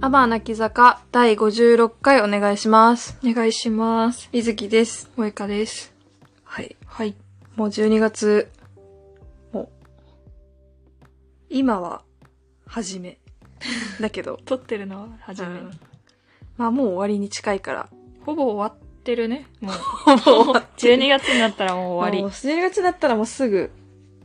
[0.00, 3.18] アバー泣き坂第56回お願いします。
[3.24, 4.28] お願いします。
[4.32, 5.10] みずきです。
[5.16, 5.92] 萌香です。
[6.44, 6.76] はい。
[6.86, 7.16] はい。
[7.56, 8.48] もう12月、
[9.52, 9.68] もう、
[11.50, 12.02] 今は、
[12.64, 13.18] 初め。
[14.00, 15.48] だけど、撮ってるのは初め。
[15.48, 15.80] うん
[16.56, 17.88] まあもう終わりに近いから。
[18.24, 19.46] ほぼ終わってるね。
[19.60, 19.72] もう。
[19.72, 23.70] ほぼ終わって12月になったらもう終わもう12月だったらもうすぐ、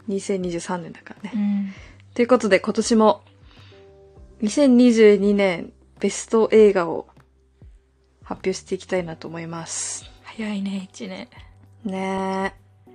[0.07, 1.31] 2023年だからね。
[1.33, 1.41] り。
[1.41, 1.73] うん。
[2.13, 3.23] ということで今年も、
[4.43, 5.71] 2022年
[6.02, 7.07] ベスト映画を
[8.23, 10.03] 発表していきたいなと思います。
[10.23, 11.29] 早いね、1年。
[11.85, 12.91] ねえ。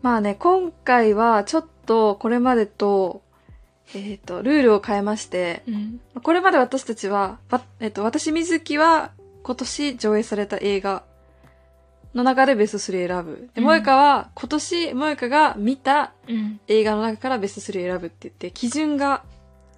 [0.00, 3.22] まあね、今回はちょっとこれまでと、
[3.96, 6.00] えっ、と、ルールを変えまして、うん。
[6.22, 9.10] これまで私たちは、わえっ、と、私水木は
[9.42, 11.02] 今年上映された映画
[12.14, 13.50] の中でベスト3選ぶ。
[13.54, 16.60] で、うん萌香は今年萌香が見たうん。
[16.68, 19.24] 映画の中からベスト3選ぶって言って、基準が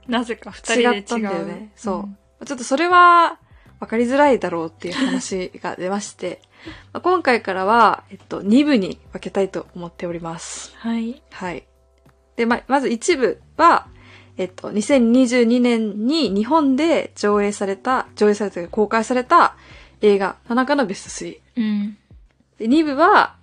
[0.09, 0.95] なぜか2人で違う。
[0.95, 2.08] 違ったんだよねそ
[2.41, 3.39] うちょっとそれは
[3.83, 6.41] 分かりづらいだろうっていう話が出まして、
[6.95, 10.73] まあ今回からは、えっと、2部に分けたいと思っております。
[10.77, 11.20] はい。
[11.33, 11.64] はい。
[12.36, 13.89] で、ま、まず1部は、
[14.36, 19.56] えっと、2022年に日本で上映された、上映された、公開された
[20.00, 21.41] 映画の中のベスト3。
[21.56, 21.98] うん。
[22.58, 23.34] で、2部は、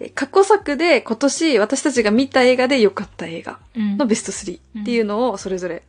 [0.00, 3.98] え過去作で今年私たちが見た映画で良かった映画うん。
[3.98, 5.82] のベスト3っていうのをそれぞれ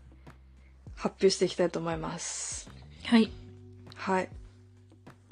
[0.95, 2.69] 発表していきたいと思います。
[3.05, 3.31] はい。
[3.95, 4.29] はい。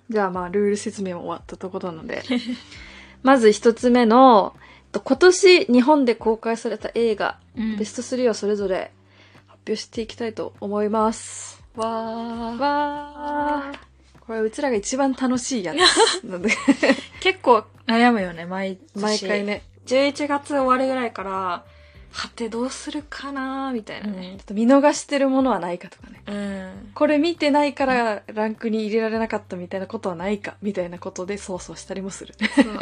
[0.09, 2.23] じゃあまあ、ルール説明も終わったところなので。
[3.23, 8.91] まず一つ目の、えっと今年日本で公開された映画、うんベスト3をそれぞれ
[9.47, 11.63] 発表していきたいと思います。
[11.75, 12.57] わー。
[12.57, 13.91] わー。
[14.25, 16.25] これうちらが一番楽しいやつ。
[16.25, 16.51] なので、
[17.21, 19.01] 結構悩むよね、毎年。
[19.01, 19.43] 毎回。
[19.43, 21.65] ね、11月終わりぐらいから、
[22.11, 24.43] はてどうするかなみたいなちょねっ。
[24.45, 26.23] と見逃してるものはないかとかね。
[26.27, 26.91] うん。
[26.93, 32.35] これ見てないからランクに入れられなかったみたいなことはないか、みたいなことでそうそうしたりもする。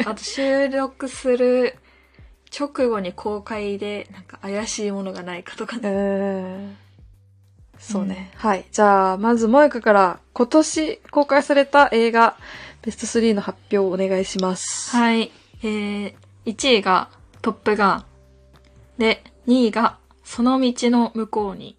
[0.04, 1.76] あと収録する
[2.58, 5.88] 直後に公開でなんか怪しいものがないかとかうね。
[5.88, 6.76] ーん
[7.78, 8.30] そうね。
[8.36, 8.66] はい。
[8.70, 12.36] じゃあ、まず、萌香から今年公開された映画、
[12.82, 14.94] ベスト3の発表をお願いします。
[14.94, 15.32] はい。
[15.62, 17.08] えー、1位が
[17.40, 18.04] トップガン。
[18.98, 21.76] で、2位がその道の向こうに。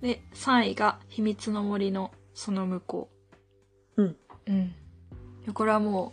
[0.00, 3.08] で、3位が秘密の森のその向こ
[3.96, 4.02] う。
[4.02, 4.16] うん。
[4.46, 4.74] うん。
[5.54, 6.12] これはも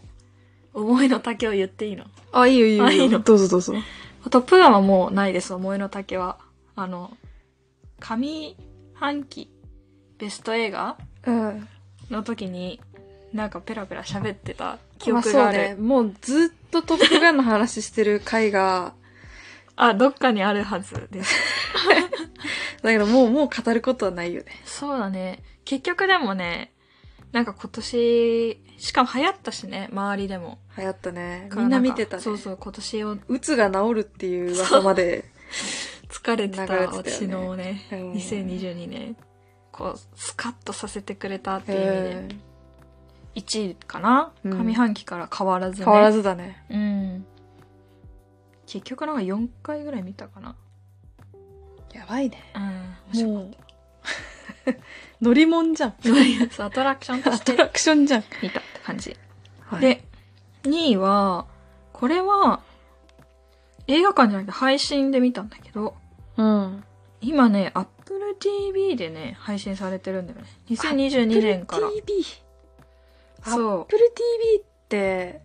[0.73, 2.05] う、思いの丈を言っていいの？
[2.31, 3.19] あ、いいよいいよいいの？
[3.19, 3.73] どうぞどうぞ。
[4.29, 6.37] トップガンはもうないです、思いの丈は。
[6.75, 7.15] あの、
[7.99, 8.57] 上
[8.93, 9.49] 半期
[10.17, 11.67] ベスト映画うん。
[12.09, 12.81] の時に、
[13.33, 15.57] なんかペラペラ喋ってた記まあ憶がある。
[15.57, 15.75] そうね。
[15.75, 18.93] もうずっとトップガンの話してる回が、
[19.75, 21.35] あどっかにあるはずです。
[22.81, 24.51] だけどもう、もう語ることはないよね。
[24.65, 25.43] そうだね。
[25.65, 26.73] 結局でもね、
[27.31, 30.59] なんか今年、しかも流行ったしね、周りでも。
[30.77, 31.49] 流行ったね。
[31.55, 32.23] みんな見てたね。
[32.23, 35.25] そうそう、今年をうつが治るっていう噂まで。
[36.09, 39.17] 疲れてたね私のね、うん2022年、
[39.71, 42.35] こう、スカッとさせてくれたっていう意味で、
[43.35, 45.85] え1位かな、うん上半期から変わらずね。
[45.85, 46.63] ー変わらずだね。
[46.69, 47.25] うん。
[48.65, 50.55] 結局なんか4回ぐらい見たかな。
[51.93, 52.37] やばいね。
[53.13, 53.25] うん。
[53.25, 53.51] もう、
[55.21, 55.95] 乗り物じゃん。
[56.51, 58.23] そうアトラクションとアしてトラクションじゃん。
[58.41, 59.15] 見たって感じ。
[59.61, 60.03] はい、で、
[60.63, 61.47] 2位は、
[61.93, 62.61] これは、
[63.87, 65.95] 映画館じゃなくて配信で見たんだけど、
[66.37, 66.83] うん。
[67.21, 70.45] 今ね、Apple TV でね、配信されてるんだよね。
[70.69, 71.87] 2022年から。
[71.87, 72.23] Apple TV。
[73.43, 73.81] そう。
[73.81, 75.44] Apple TV って、し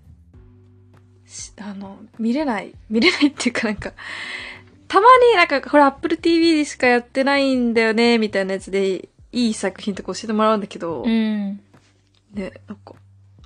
[1.61, 2.75] あの、見れない。
[2.91, 3.93] 見れないっていうかなんか、
[4.89, 11.61] たまになんか、これ Apple TV でしかやってないんだよね、みたいなやつで、いい作品とか教えてもらうんだけど、うん。
[12.35, 12.95] ね、なんか、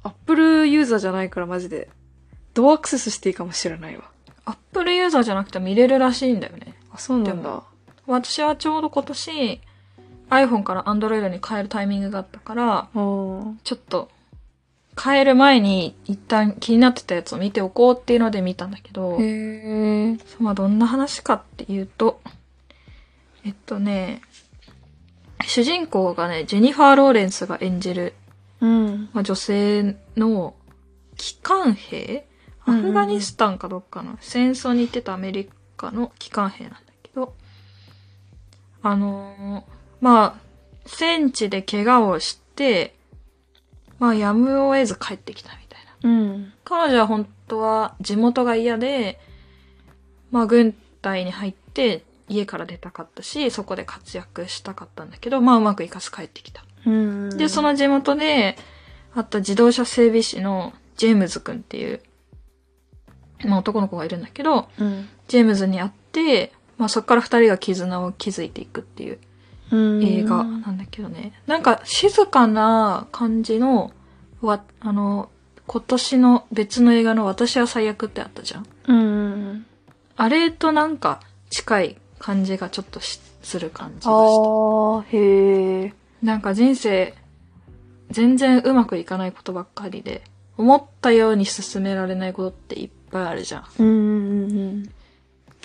[0.02, 1.88] Apple ユーザーじゃないからマジで、
[2.54, 4.04] どうアクセスしていいかも知らないわ。
[4.46, 6.74] Apple ユーザーじゃなくて見れるらしいんだよね。
[6.92, 7.62] あ、そうなんだ。
[8.06, 9.60] 私はちょうど今年、
[10.30, 13.60] iPhone から Android に変えるタイミングがあったから、うん。
[13.64, 14.10] ちょっと、
[15.02, 19.16] 変える前に一旦気になってたやつを見ておこうっていうので見たんだけど。
[19.16, 22.20] そうまあどんな話かっていうと、
[23.44, 24.22] えっとね、
[25.46, 28.14] 主人公がね、ジェニファー・ローレンスが演じる、
[28.60, 29.10] うん。
[29.12, 30.54] まあ、女性の
[31.16, 32.26] 機関兵
[32.66, 37.34] アフガニスタンかどっかの戦争に行ってたアメリカの機関兵なんだけど、
[38.82, 40.34] あのーまあ、
[40.86, 42.94] 戦地で怪我をして、
[44.04, 46.10] まあ、やむを得ず帰ってきたみたいな。
[46.10, 46.52] うん。
[46.62, 49.18] 彼女は本当は地元が嫌で、
[50.30, 56.66] まあ軍隊に入って家から出たかったし、そこで活躍したかったんだけど、まあうまくいかず帰ってきた。
[56.84, 57.30] うん。
[57.38, 58.58] で、そ、の地元で、
[59.14, 62.02] あった自動車整備士のジェームズ君っていう、
[63.46, 65.08] まあ男の子がいるんだけど、うん。
[65.28, 69.18] ジェームズに会って、まあそっから二人が絆を築いていくっていううん
[70.02, 71.32] 映画なんだけどね。
[71.46, 73.92] なんか静かな感じの、
[74.40, 75.30] わ、あの、
[75.66, 78.66] 今年の別の映画の私は最悪ってあったじゃん。
[78.86, 79.66] うん。
[80.16, 84.10] あれとなんか近い感じがちょっとしする感じがした。
[84.10, 85.94] ああ、へえ。
[86.22, 87.14] なんか人生、
[88.10, 90.22] 全然うまくいかないことばっかりで、
[90.56, 93.64] 思ったように進められないことっていっぱいあるじゃん。
[93.78, 93.90] うんう
[94.46, 94.90] ん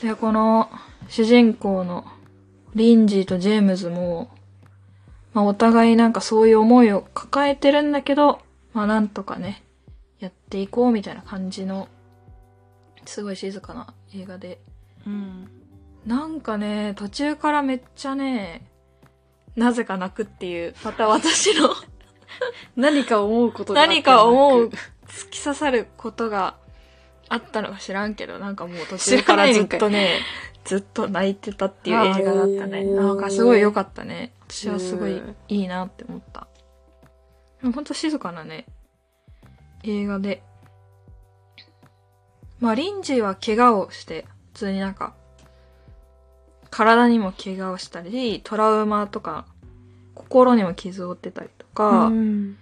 [0.01, 0.69] で、この
[1.09, 2.05] 主人公の
[2.75, 4.29] リンジーとジェームズも、
[5.33, 8.39] まあお互いなんかそういう思いを抱えてるんだけど、
[8.73, 9.63] まあなんとかね、
[10.19, 11.87] やっていこうみたいな感じの、
[13.05, 14.59] すごい静かな映画で。
[15.05, 15.49] うん。
[16.05, 18.67] なんかね、途中からめっちゃね、
[19.55, 21.69] なぜか泣くっていう、また私の
[22.75, 24.69] 何か思うことが何か思う、
[25.07, 26.55] 突き刺さることが
[27.27, 30.19] あったのか知らんけど、なんかもう途中からずっとね、
[30.69, 32.83] ずっと泣いてたっていう映画だったね。
[32.85, 34.33] なんかすごい良かったね。
[34.47, 36.47] 私はすごいうんいいなって思った。
[37.63, 38.67] ほんと静かなね、
[39.81, 40.43] 映画で。
[42.59, 45.15] まあ、リンジーは怪我をして、普通になんか、
[46.69, 49.47] 体にも怪我をしたり、トラウマとか、
[50.13, 52.57] 心にも傷を負ってたりとか、うん。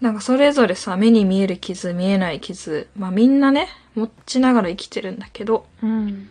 [0.00, 6.30] なんかそれぞれさ、目に見える傷、見えない傷、まあみんなね、持ちながら生きてるんだけど、うん。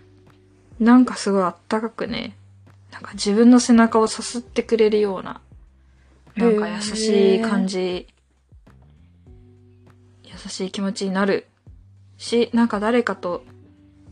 [0.84, 2.36] なんかすごいあったかくね、
[2.92, 5.40] なんか自分の背中をさすってくれるような、
[6.36, 8.08] なんか優しい感じ、
[10.26, 11.48] 優しい気持ちになる
[12.18, 13.46] し、なんか誰かと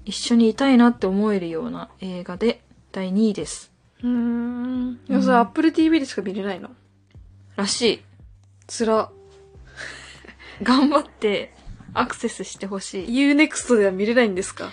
[0.06, 3.72] 一緒にいたいなって思えるような映画で第2位です。
[4.02, 5.00] うん。
[5.10, 6.70] いや、それ Apple TV でしか見れないの？
[7.56, 8.04] らしい。
[8.66, 9.12] つら。
[10.64, 11.54] 頑張って
[11.94, 13.08] アクセスしてほしい。
[13.08, 14.70] Unext では見れないんですか？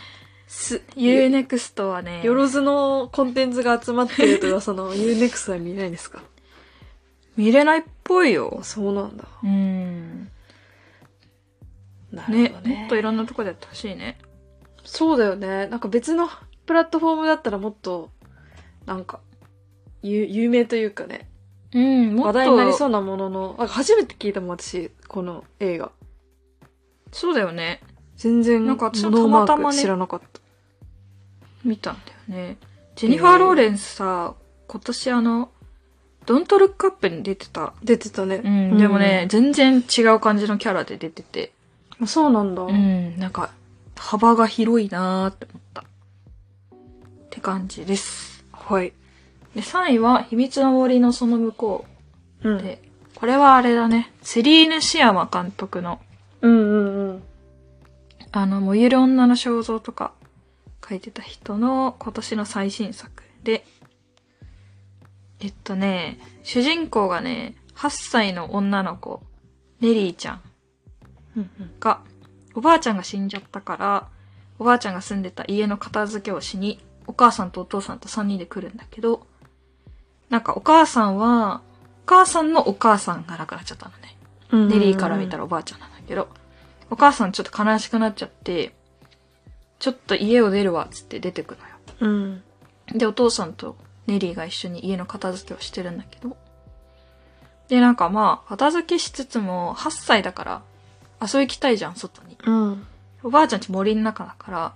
[0.49, 6.23] す、Unext はね、よろずのコンテンツが集まってると 噂の Unext は見れないんですか？
[7.37, 8.65] 見れないっぽいよあ。
[8.65, 9.25] そうなんだ。
[9.45, 10.31] うん。
[12.11, 12.77] なるねほどね。
[12.81, 14.19] もっといろんなとこでやってほしいね。
[14.85, 15.67] そうだよね。
[15.67, 16.29] なんか別の
[16.67, 18.11] プラットフォームだったらもっと、
[18.87, 19.21] なんか、
[20.03, 21.29] 有有名というかね、
[21.75, 22.27] うん、もっと。
[22.29, 25.93] 話題になりそううなものの、あ初めて聞いたもん、私、この映画。
[27.13, 27.81] そうだよね。
[28.19, 30.41] 全然、なんか私たまたまね知らなかった。
[31.65, 31.95] 見たん
[32.29, 32.57] だよね。
[32.97, 34.35] ジェニファー・ローレンスさ、
[34.67, 35.51] 今年あの、
[36.27, 37.73] ドントルックアップに出てた。
[37.83, 38.43] 出てたね。
[38.45, 41.53] うん、でもね、、全然違う感じのキャラで出てて。
[42.03, 42.63] あそうなんだ。
[42.63, 43.51] うん、なんか、
[43.97, 45.81] 幅が広いなーって思った。
[45.83, 45.85] っ
[47.31, 48.45] て感じです。
[48.53, 48.93] はい。
[49.55, 51.85] で、3位は、秘密の森のその向こ
[52.43, 52.51] う。
[52.51, 52.83] うんで、
[53.15, 54.13] これはあれだね。
[54.23, 56.01] セリーヌ・シアマ監督の、
[56.41, 56.98] うんうんうん。
[58.33, 60.13] あの、燃ゆる女の肖像とか
[60.87, 63.65] 書いてた人の今年の最新作で、
[65.41, 69.23] えっとね、主人公がね、8歳の女の子、
[69.81, 70.43] ネリーちゃん
[71.81, 72.01] が、
[72.55, 74.09] おばあちゃんが死んじゃったから、
[74.59, 79.27] おばあちゃんが住んでた家の片付けをしに、お母さんとお父さんと3人で来るんだけど、
[80.29, 81.63] なんかお母さんは、
[82.05, 84.69] お母さんのお母さんが亡くなっちゃったのね。
[84.69, 86.29] ネリーから見たらおばあちゃんなんだけど、
[86.91, 88.75] お母さんちょっと悲しくなっちゃって、
[89.79, 91.75] ちょっと家を出るわっつって出てくのよ。
[92.01, 92.43] うん。
[92.93, 93.77] で、お父さんと
[94.07, 96.37] ネリーが一緒に家の片付けをしてるんだけど、
[97.69, 100.63] で、なんかまあ、片付けしつつも、8歳だから、
[101.21, 102.39] 遊び行きたいじゃん、外に。
[102.45, 102.87] うん。
[103.23, 104.75] おばあちゃんち森の中だから、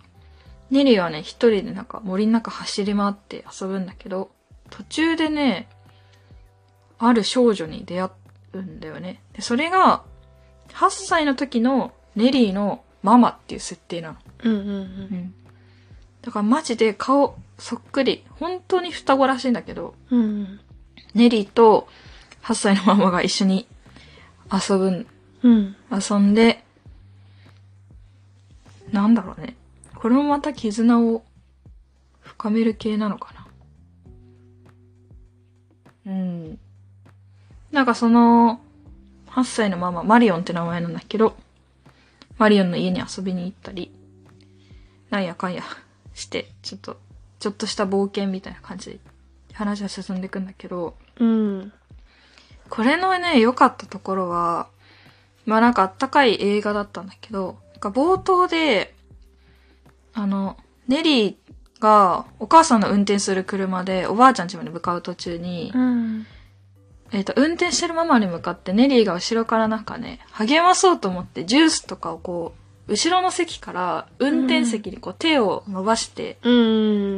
[0.70, 4.30] ネリーはね、一人でなんか森の中走り回って遊ぶんだけど、
[4.70, 5.68] 途中でね、
[6.98, 8.10] ある少女に出会
[8.52, 9.22] うんだよね。
[9.32, 10.04] で、それが、
[10.74, 14.16] 8歳の時のネリーのママっていう設定なの。
[14.44, 14.72] うんうんうん。
[14.72, 15.34] うん。
[16.22, 20.60] だからマジで顔そっくり、本当に双子らしいんだけど、うん
[21.14, 21.88] ネリーと
[22.42, 23.66] 8歳のママが一緒に
[24.50, 25.06] 遊ぶん、
[25.42, 25.76] うん。
[25.90, 26.64] 遊んで、
[28.92, 29.56] なんだろうね。
[29.94, 31.22] これもまた絆を
[32.20, 33.46] 深める系なのかな。
[36.06, 36.58] うん。
[37.70, 38.60] なんかその、
[39.28, 41.36] 8歳のママ、マリオンって名前なんだけど、
[42.42, 43.92] マリオンの家に遊びに行ったり、
[45.10, 45.62] なんやかんや
[46.12, 46.96] して、ちょっと、
[47.38, 48.98] ちょっとした冒険みたいな感じで
[49.54, 51.72] 話は進んでいくんだけど、うん。
[52.68, 54.66] これのね、良かったところは、
[55.46, 58.92] まあなんかあったかい映画だったんだけど、なんか冒頭で、
[60.12, 60.56] あの、
[60.88, 66.26] ネリーがお母さんの運転する車でおばあちゃん家まで向かう途中に、うん。
[67.12, 72.54] えっ、と、運転してるママに向かってネリーが後ろからなんかね、励まそうと思ってジュースとかをこ
[72.88, 76.50] う、後ろの席から運転席にこう手を伸ばして、う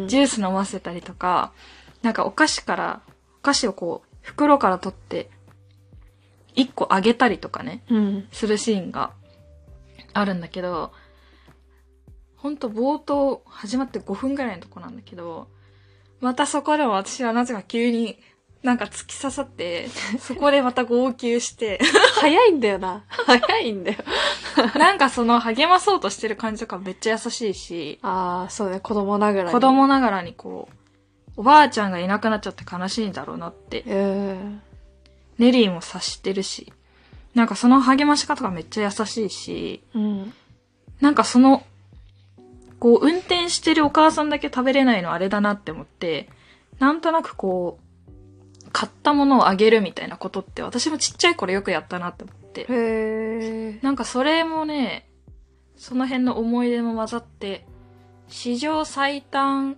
[0.05, 0.09] ん。
[0.09, 1.53] ジュース飲ませたりとか、
[2.03, 3.03] なんかお菓子から、
[3.39, 5.31] お菓子をこう、袋から取って、
[6.57, 8.29] 一個あげたりとかね、うん。
[8.33, 9.13] するシーンが
[10.13, 10.93] あるんだけど、
[12.37, 15.49] ほんと冒頭始まって5分ぐらいのとこなんだけど、
[16.21, 18.19] またそこでも私はなぜか急に
[18.65, 21.79] なんか突き刺さって、そこでまた号泣して、
[22.15, 23.05] 早いんだよな。
[23.09, 23.99] 早いんだよ。
[24.75, 29.53] なんかその励まそうとしてる感じとかめっちゃ優しいし、ああ、そうね、子供ながらに。
[29.53, 29.61] 子。
[29.61, 30.75] 供ながらにこう、
[31.37, 34.63] おばあちゃんがいなくなっちゃって悲しいんだろうなって、うん。
[35.39, 36.73] ネリーも察してるし、
[37.35, 40.33] なんかその励まし方がめっちゃ優しいし、うん。
[41.03, 41.65] なんかその、
[42.79, 46.31] こう、運転してるお母さんだけ食べれないのあれだなって思って、
[46.79, 47.84] なんとなくこう、
[48.75, 52.63] 買ったものをあげるみたいなことって私もちっちゃい頃よくやったなって思って。
[52.63, 53.79] へえ。
[53.83, 55.09] なんかそれもね、
[55.77, 57.65] その辺の思い出も混ざって、
[58.27, 59.77] 史上最短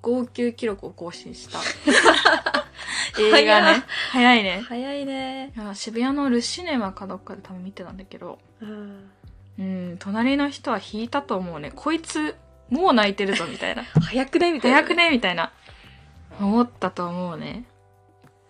[0.00, 1.58] 号泣記録を更新した。
[3.20, 3.82] 映画ね。
[4.12, 4.62] 早いね。
[4.64, 5.52] 早いね。
[5.74, 9.10] 渋谷のルシネマかどっかで多分見てたんだけど、うん。
[9.58, 11.72] うん、隣の人は引いたと思うね。
[11.74, 12.36] こいつ、
[12.70, 13.82] もう泣いてるぞ、みたいな。
[14.00, 14.76] 早くねみたいな。
[14.76, 15.50] 早くねみたいな。
[16.40, 17.64] 思ったと思うね。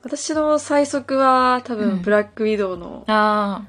[0.02, 3.64] 私の最速は多うん分、ブラックウィドウの、あ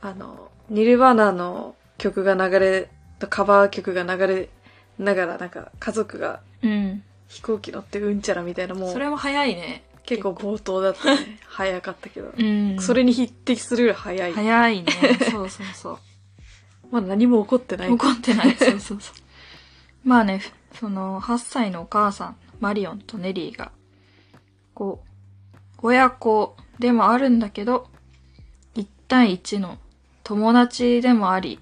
[0.00, 2.90] あの、ニルバーナの曲が流れ、
[3.28, 4.48] カバー曲が流れ
[4.98, 7.02] ながら、なんか家族があ、うん。
[7.28, 9.84] 飛行機乗ってうんちゃらみたいな、もうそれも早いね。
[10.04, 11.38] 結構冒頭だったね。
[11.46, 12.32] 早かったけど。
[12.36, 12.80] うん。
[12.80, 14.32] それに匹敵するぐらい早い。
[14.32, 14.92] 早いね。
[15.30, 15.98] そうそうそう。
[16.90, 17.88] まだ何も起こってない。
[17.90, 18.56] 怒ってない。
[18.56, 20.08] そうそうそう。
[20.08, 20.42] まあね、
[20.74, 23.70] その、8歳のお母さん、マリオンとネリーが、
[24.74, 25.09] こう、
[25.82, 27.88] 親子でもあるんだけど、
[28.74, 29.78] 1対1の
[30.22, 31.58] 友達でもあり、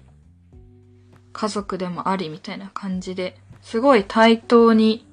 [1.31, 5.05] 家族でもありみたいな感じで、すごい対等に、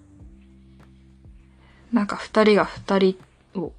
[1.92, 3.18] なんか二人が二人
[3.54, 3.72] を、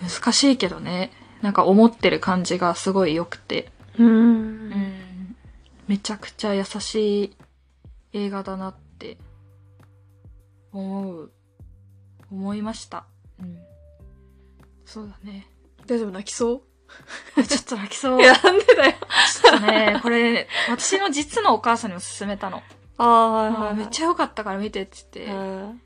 [0.00, 1.10] 難しいけどね、
[1.42, 4.04] なんか思ってる感じがすごい良くて、う。
[4.04, 5.36] うんん
[5.88, 7.36] めちゃくちゃ優しい
[8.12, 9.18] 映画だなって
[10.72, 11.32] 思う、
[12.30, 13.06] 思いました。
[14.86, 14.92] うん。
[14.92, 15.46] そうだね。
[15.86, 16.62] 大丈夫泣きそう？
[17.36, 18.20] あちょっと泣きそう。
[18.20, 18.92] いや、なんでだよ。
[18.92, 22.62] ちょっとね、これ、私の実のお母さんにも勧めたの。
[22.98, 23.74] ああ、はいはい、はい。
[23.76, 25.80] めっちゃ良かったから見てって言って、うん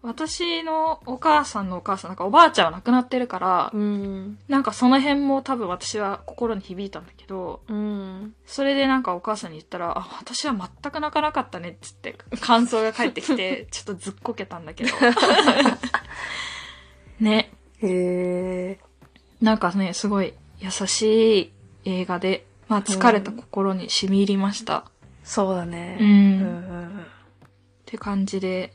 [0.00, 4.38] 私のお母さんのお母さん、なんかおばあちゃんは亡くなってるから、うん。
[4.46, 8.34] なんかその辺も多分私は心に響いたんだけど、うん。
[8.46, 14.90] それでなんかお母さんに言ったら、あ、私は全く泣かなかったねっつって感想が返ってきて、 ちょっとずっこけたんだけど。
[17.18, 17.52] ね。
[17.82, 18.78] へえ。
[19.40, 21.52] なんかね、すごい優しい
[21.84, 24.90] 映画で、まあ疲れた心に染み入りました。
[25.24, 25.98] そうだね。
[26.00, 26.06] うん。
[26.06, 27.06] うんっうん
[27.86, 28.74] て感じで、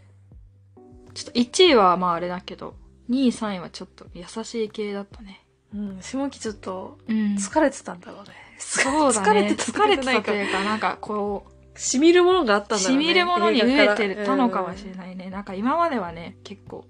[1.13, 2.75] ちょっと1位はまああれだけど、
[3.09, 5.45] 2位、3位はちょっと優しい系だったね。
[5.73, 5.89] うん。
[5.89, 6.01] うん。
[6.01, 8.29] 下木ちょっとうん疲れてたんだろうね。
[8.57, 9.29] そうだね。
[9.29, 13.03] 疲れてた疲れてたというか、なんかこう、染みるものがあったんだろうね。
[13.03, 15.29] 染みるものに飢えてたのかもしれないね。
[15.29, 16.85] なんか今まではね、結構、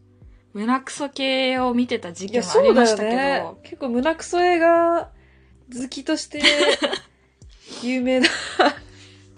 [0.53, 3.43] 胸クソ系を見てた時期もありましたけど、ね。
[3.63, 5.10] 結構胸クソ映画
[5.74, 6.41] 好きとして
[7.81, 8.27] 有名だ。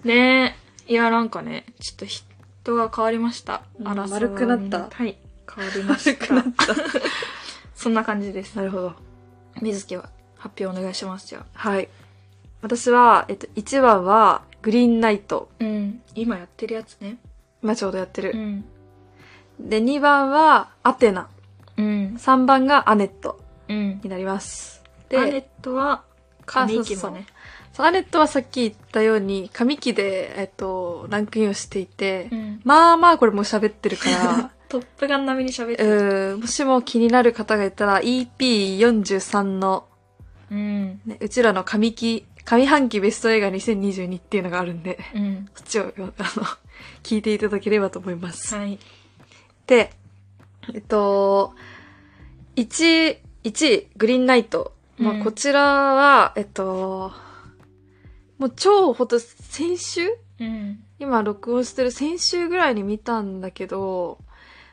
[0.04, 0.56] ね
[0.88, 0.92] え。
[0.92, 3.62] いや、なんかね、ちょっと人が変わりました。
[3.80, 5.16] うんあら丸くなったはい。
[5.54, 6.34] 変わりました。
[6.34, 6.74] 丸くな
[7.74, 8.54] そんな感じです。
[8.56, 8.94] なるほど。
[9.62, 11.44] 水木は発表お願いします、じゃあ。
[11.54, 11.88] はい。
[12.60, 15.48] 私は、えっと、1番は、グリーンナイト。
[15.60, 16.02] うん。
[16.14, 17.18] 今やってるやつね。
[17.62, 18.34] 今ちょうどやってる。
[18.34, 18.64] ん。
[19.60, 21.28] で、2番は、アテナ。
[21.76, 22.16] うん。
[22.18, 24.00] 3番がアネットうん。
[24.02, 24.82] になります。
[25.12, 26.02] アネで、ットは、
[26.44, 27.26] 神木そうそうもね。
[27.72, 32.60] そうアネットはさっき言ったように、上期で、えっと、ランクインをしていて、うん。
[32.64, 36.32] まあまあこれもう喋ってるから、 トップガン並みに喋ってる。
[36.34, 39.84] うんもしも気になる方がいたら EP43 の、
[40.50, 41.00] うん。
[41.04, 45.48] ね、うちらの上期、上半期ベスト映画2022っていうのがあるんで、うん。
[45.54, 46.46] そっちを、あの、
[47.02, 48.54] 聞いていただければと思います。
[48.54, 48.78] はい。
[49.66, 49.92] で、
[50.74, 51.54] えっと、
[52.56, 54.72] 1、1位、グリーンナイト。
[54.98, 57.12] まうんあ、こちらは、えっと、
[58.38, 60.08] もう超ほんと先週？
[60.40, 60.82] うん。
[60.98, 64.18] 今録音してる先週ぐらいに見たんだけど、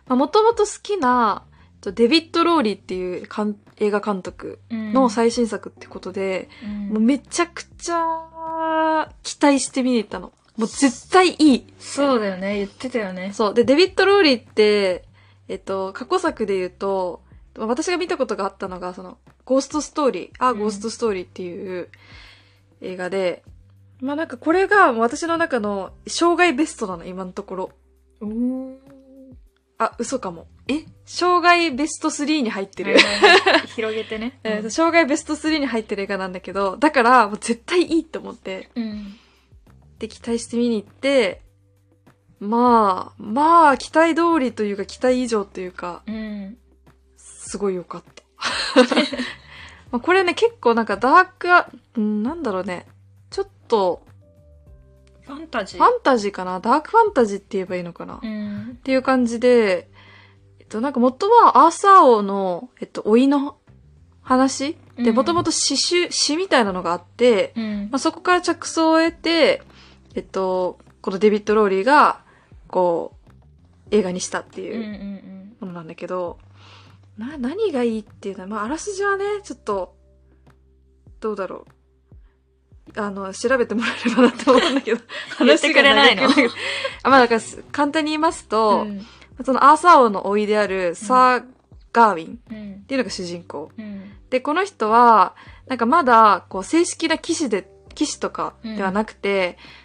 [0.07, 10.31] まあ、もともと好きな、えっとデビッド・ローリーっていうかん映画監督の最新作ってことで、うんもうめちゃくちゃ期待して見に行ったの。
[10.57, 11.73] もう絶対いい。
[11.79, 12.57] そうだよね。
[12.57, 13.31] 言ってたよね。
[13.33, 13.53] そう。
[13.53, 15.05] で、デビッド・ローリーって、
[15.47, 17.21] えっと、過去作で言うと、
[17.57, 21.89] 私が見たことがあったのが、その、ゴーストストーリー、あ、うんゴーストストーリーっていう
[22.81, 23.43] 映画で、
[23.99, 27.71] まあなんかこれが私の中の生涯ベストなの、今のところ。
[28.21, 28.75] おー。
[29.77, 30.47] あ、嘘かも。
[30.67, 30.85] え？
[31.05, 32.97] 生涯ベスト3に入ってる。
[33.75, 34.39] 広げてね。
[34.43, 39.17] え ー生涯ベスト3に入ってる映画なんだけど、だからもう絶対いいと思って、うん。
[39.99, 41.41] で期待して見に行って、
[42.39, 46.57] まあ、まあ、期待通りというか期待以上というか、うん。
[47.15, 48.23] すごい良かった。
[49.91, 51.47] まあこれね、結構なんかダーク
[51.99, 52.85] なんだろうね。
[53.29, 54.05] ちょっと、
[55.21, 55.79] ファンタジー。
[55.79, 56.59] ファンタジーかな？
[56.59, 58.79] ダークファンタジーって言えばいいのかな、っうん。
[58.83, 59.87] ていう感じで、
[60.59, 63.57] えっと、なんか元はアーサー王の、えっと、老いの
[64.21, 64.75] 話？
[64.97, 69.61] で、うんもともと詩集、詩みたいなのがあって、うんまあ、そこから着想を得て、
[70.15, 72.21] えっと、このデビッド・ローリーが、
[72.67, 73.13] こ
[73.91, 76.39] う、映画にしたってうんういうんものなんだけど、
[77.17, 79.95] な、何がいいっていうのは、まあ、あらすじはね、ちょっと、
[81.19, 81.65] どうだろ
[82.95, 82.99] う。
[82.99, 85.01] あの、調べてもらえればなと思うんだけど、
[85.45, 86.23] 言ってくれないの？
[87.03, 89.05] あ、まあ、だからす、簡単に言いますうと、ん。
[89.45, 91.45] そのアーサー王の甥いであるサー・
[91.91, 92.83] ガーウィンっうん。
[92.83, 93.71] ていうのが主人公。
[93.77, 94.11] うん。
[94.29, 95.35] で、この人は、
[95.67, 99.82] なんかまだ、こう、正式な騎士で、騎士とかではなくて、まあ、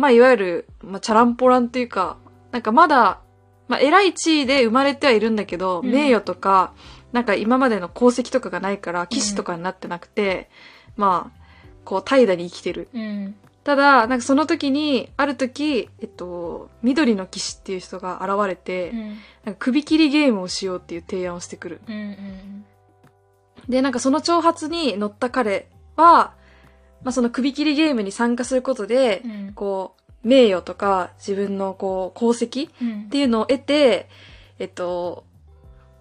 [0.00, 2.16] まあ、いわゆる、まあ、チャランポランというか、
[2.52, 3.20] なんかまだ、
[3.68, 6.72] まあ、偉い地位で生まれてはいるんだけど、うん名誉とか、
[7.12, 10.48] なんか今までの功績とかがないから、騎士とかになってなくて、
[10.96, 11.40] まあ、
[11.84, 12.88] こう、怠惰に生きてる。
[12.94, 13.34] うん。
[13.62, 19.08] ただ、なんかその時に、ある時、えっと、緑の騎士っていう人が現れて、うん。
[19.44, 21.80] なんか首切りゲームをしようっていう提案をしてくる。
[21.86, 21.94] うん。
[21.94, 22.64] うん。
[23.68, 26.32] で、なんかその挑発に乗った彼は、
[27.02, 29.52] まあその首切りゲームに参加することで、うん。
[29.54, 34.08] こう、名誉とか自分のこう、功績っうんていうのを得て、
[34.58, 35.24] えっと、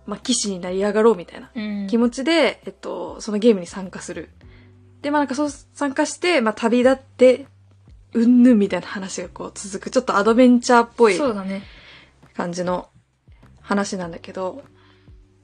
[0.06, 1.88] まあ騎士になり上がろうみたいなうん。
[1.88, 4.30] 気持ちで、えっと、そのゲームに参加する。
[5.02, 7.46] で、まあなんかそう参加して、まあ旅立って、
[8.14, 11.62] うんぬんみたいな話がこう続く、ちょっとアドベンチャーっぽいそうだね。
[12.34, 12.90] 感じの
[13.62, 14.64] 話なんだけど、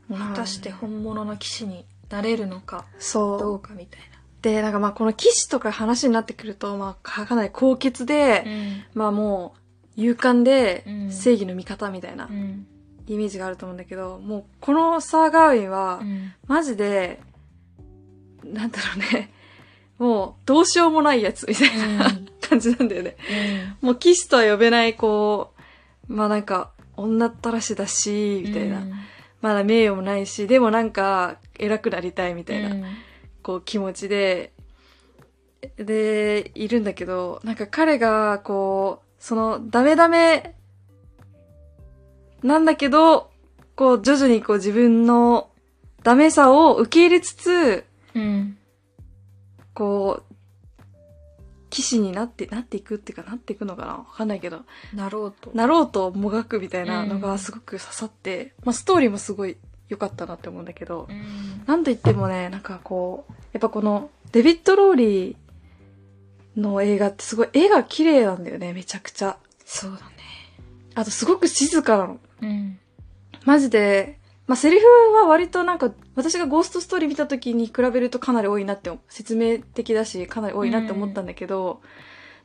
[0.09, 3.39] 果たして本物の騎士になれるのかそう。
[3.39, 3.99] どうかみたい
[4.45, 8.51] で、なんかまあこの騎士とか話になってくると、まあかなり高潔で、な。
[8.51, 8.83] うん。
[8.93, 9.55] まあも
[9.97, 12.67] う勇敢でうん正義の味方みたいなうん。
[13.07, 16.31] イメージがあると思うんだけど、もうこのサーガーウィンはうん。
[16.45, 17.19] マジで、
[18.43, 19.31] なんだろうね、
[19.97, 22.11] もうどうしようもないやつみたいな
[22.47, 23.17] 感じなんだよね。
[23.81, 25.53] もう騎士とは呼べないこ
[26.07, 28.83] う、まあなんか女ったらしだし、みたいな。
[29.41, 32.75] まだ名誉もないし、でもなんか偉くなりたいみたいな。
[33.45, 34.53] こう気持ちで、
[35.77, 40.55] で、いるんだけど、なんか彼が、こう、その、ダメダメ、
[42.41, 43.29] なんだけど、
[43.75, 45.51] こう、徐々にこう自分の
[46.01, 48.57] ダメさを受け入れつつ、うん。
[49.75, 50.33] こう、
[51.69, 53.93] 騎士になって、なっていくっていうか、なっていくのかな？
[53.93, 55.51] わかんないけど、なろうと。
[55.53, 59.57] なろうともがくみたいなのうんがすごく刺さって、まあストーリーもすごい
[59.89, 61.63] 良かったなって思うんだけど、うん。
[61.65, 69.37] なんと言ってもね、なんかこう、やっぱこの、デビッド・ローリーの映画ってすごい絵が綺麗なんだよね、めちゃくちゃ。
[69.65, 70.03] そうだね。
[70.95, 72.19] あとすごく静かなの。
[72.41, 72.79] うん。
[73.43, 81.81] マジで、まあ、セリフは割となんか、私がゴーストストーリー見た時に比べるとかなり多いなって、説明的だし、かなり多いなって思ったんだけど、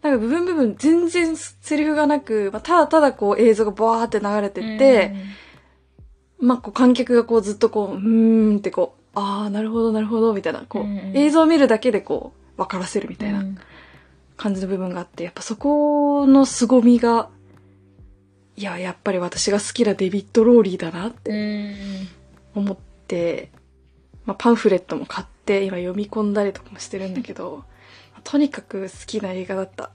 [0.03, 5.15] なんか部分部分全然セリフがなく、まあ、ただただこう映像がバーって流れてって、
[6.41, 13.45] まあ、こう観客がこうずっとこう、うーんってこう、ああ、なるほど、なるほど、みたいな、こう、うんうん映像を見るだけでこう、わからせるみたいな
[14.37, 17.29] 感じの部分があって、やっぱそこの凄みが、
[18.57, 21.31] いや、やっぱり私が好きなデビッド・ローリーだなって
[22.55, 22.63] うん。
[22.63, 22.77] 思っ
[23.07, 23.51] て、
[24.27, 27.65] まあ、パンフレットも買って今読み込んだりとかもしてるんだけど、
[28.25, 29.91] とにかく好きな映画だった。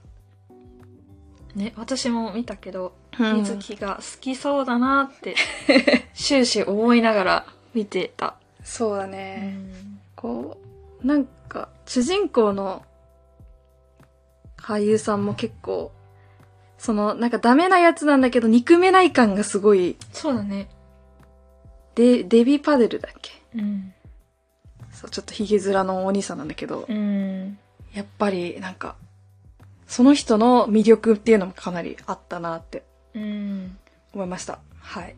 [1.56, 5.34] ね、私も見たけど、うん水木が好きそうだなって、
[6.14, 8.36] 終始思いながら見てた。
[8.62, 9.52] そうだうね。
[9.56, 10.00] ん。
[10.14, 10.58] こ
[11.02, 12.84] う、なんか、主人公の
[14.58, 15.92] 俳優さんも結構、
[16.78, 20.68] その、なんかダメなやつなんだけど、憎めない感がすごい、そうだね。
[21.94, 23.32] デ、デビパデルだっけ？
[23.54, 23.94] うん。
[24.92, 27.58] そう、ちょっとヒゲ面のお兄さんなんだけど、うん。
[27.94, 28.96] やっぱりなんか、
[29.86, 33.78] その人の魅力っていうのもかなりあったなってうん。
[34.12, 34.58] 思いました。
[34.80, 35.16] はい。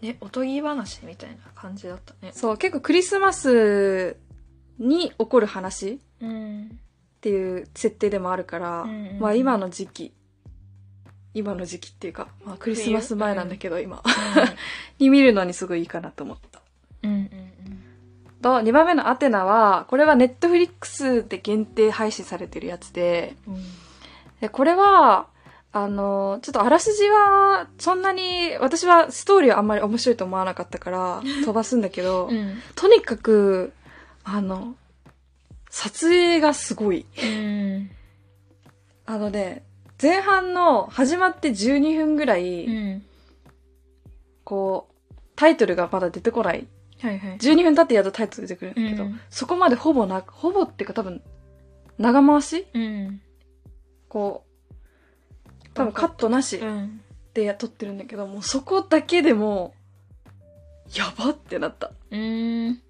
[0.00, 2.32] ね、おとぎ話みたいな感じだったね。
[2.34, 4.16] そう、結構クリスマス
[4.78, 6.70] に起こる話うん。
[6.72, 10.12] っていう設定でもあるから、うんうんまあ今の時期
[11.34, 13.98] 今の時期っていうか、まあ、クリスマス前なんだけど、今。
[13.98, 14.02] う
[15.02, 16.60] に見るのにすごいいいかなと思った。
[17.08, 17.10] ん。
[17.10, 17.81] うんうん
[18.42, 23.56] と、2番目のアテナは、これはネットフリックスで限定配信されてるやつで、うん。
[24.40, 25.28] でこれは、
[25.74, 32.60] あの、ちょっとあらすじは、そんなに、私はストーリーはあんまり面白いと思わなかったから、 飛ばすんだけど、うん。
[32.74, 33.72] とにかく、
[34.24, 34.74] あの、
[35.70, 37.06] 撮影がすごい。
[37.22, 37.90] うん。
[39.06, 39.64] あのね、
[40.00, 43.02] 前半の始まって12分ぐらい、うん。
[44.44, 46.66] こう、タイトルがまだ出てこない。
[47.02, 47.38] はいはい。
[47.38, 51.20] 12分経ってやっとタイトル出てくるんだけど、うんそこまでほぼな、ほぼっていうか多分、
[51.98, 52.66] 長回し？
[52.72, 53.20] うん。
[54.08, 54.74] こう、
[55.74, 57.00] 多分カットなしうん。
[57.34, 59.74] でやっとってるんだけど、もうそこだけでも、
[60.94, 61.92] やばってなった。
[62.10, 62.80] うん。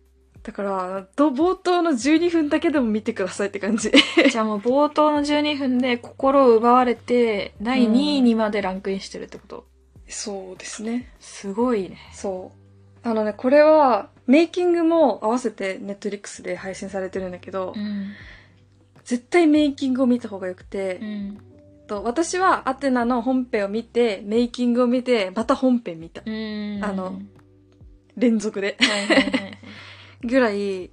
[0.42, 3.92] だから、ど冒頭の12分だけでも見てくださいって感じ。
[4.29, 9.66] じゃあもう冒頭の12分で心を奪われて、第2位にまでランクインしてるってこと？
[10.09, 11.12] そうですね。
[11.20, 11.96] すごいね。
[12.12, 12.62] そう。
[13.02, 18.12] あのね、これは、メイキングも合わせてネットリックスで配信されてるんだけど、ん。
[19.04, 21.38] 絶対メイキングを見た方がよくて、うん。
[21.88, 26.22] と私はアテナの本編を見て、メイキングを見て、また本編見た。
[26.24, 26.80] うん。
[26.82, 27.20] あの
[28.16, 28.76] 連続で。
[28.80, 29.58] はいはいはい。
[30.24, 30.90] ぐらい、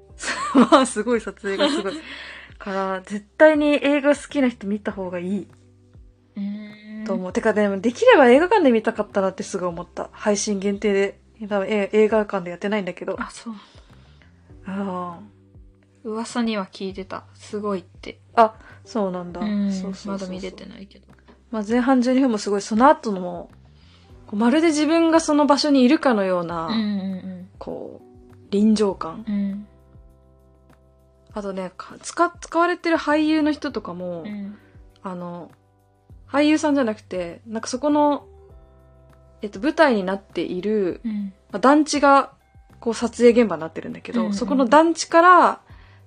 [0.70, 1.94] まあすごい撮影がすごい。
[2.58, 5.46] から、絶対に映画好きな人見た方がいい
[6.36, 7.04] うん。
[7.06, 7.32] と思う。
[7.32, 10.10] てかでも、できれば映画館で見たかったなってすごい思った。
[10.12, 11.18] 配信限定で。
[11.48, 13.16] 多映画館でやってないんだけど。
[13.20, 13.54] あ、そう。
[14.66, 15.20] あ
[16.04, 17.24] 噂には聞いてた。
[17.34, 18.20] すごいって。
[18.34, 19.40] あ、そうなんだ。
[19.40, 21.06] うんそうそうまだ見れてないけど。
[21.50, 23.50] まあ前半12分もすごい、その後の、
[24.26, 29.24] こうまるで自分がその場所にいるかのような、うんうんこう、臨場感。
[29.28, 29.66] うん。
[31.32, 34.56] あとね、か使、使われてる俳優の人とかも、うん。
[35.02, 35.50] あの、
[36.28, 38.26] 俳優さんじゃなくて、なんかそこの、
[39.42, 41.32] えっと、舞台になっている、うん。
[41.50, 42.32] まあ団地が、
[42.80, 45.60] こう撮影現場になってるんだけど、うんうんそこの団地から、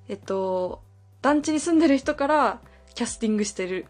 [0.08, 0.82] えっと、
[1.22, 2.60] 団地に住んでる人から
[2.94, 3.86] キャスティングしてる。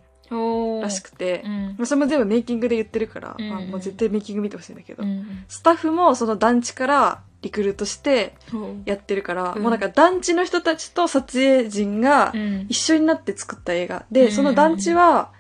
[0.82, 5.44] らしくて、うんまあ、それも全部メイキングで言ってるから、うんうんまあもう絶対メイキング見てほしいんだけど、うん。
[5.48, 8.84] スタッフもその団地からリクルートしてうん。
[8.86, 14.06] やってるから、うんもうなんか団地の人たちと撮影陣がうん一緒になって作った映画。
[14.12, 15.32] で、うんうんうんその団地は、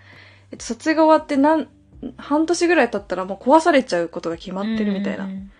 [0.52, 1.68] えっと、撮影が終わって何、
[2.18, 5.52] 半年ぐらい経ったらもう壊されちゃうことが決まってるみたいなうん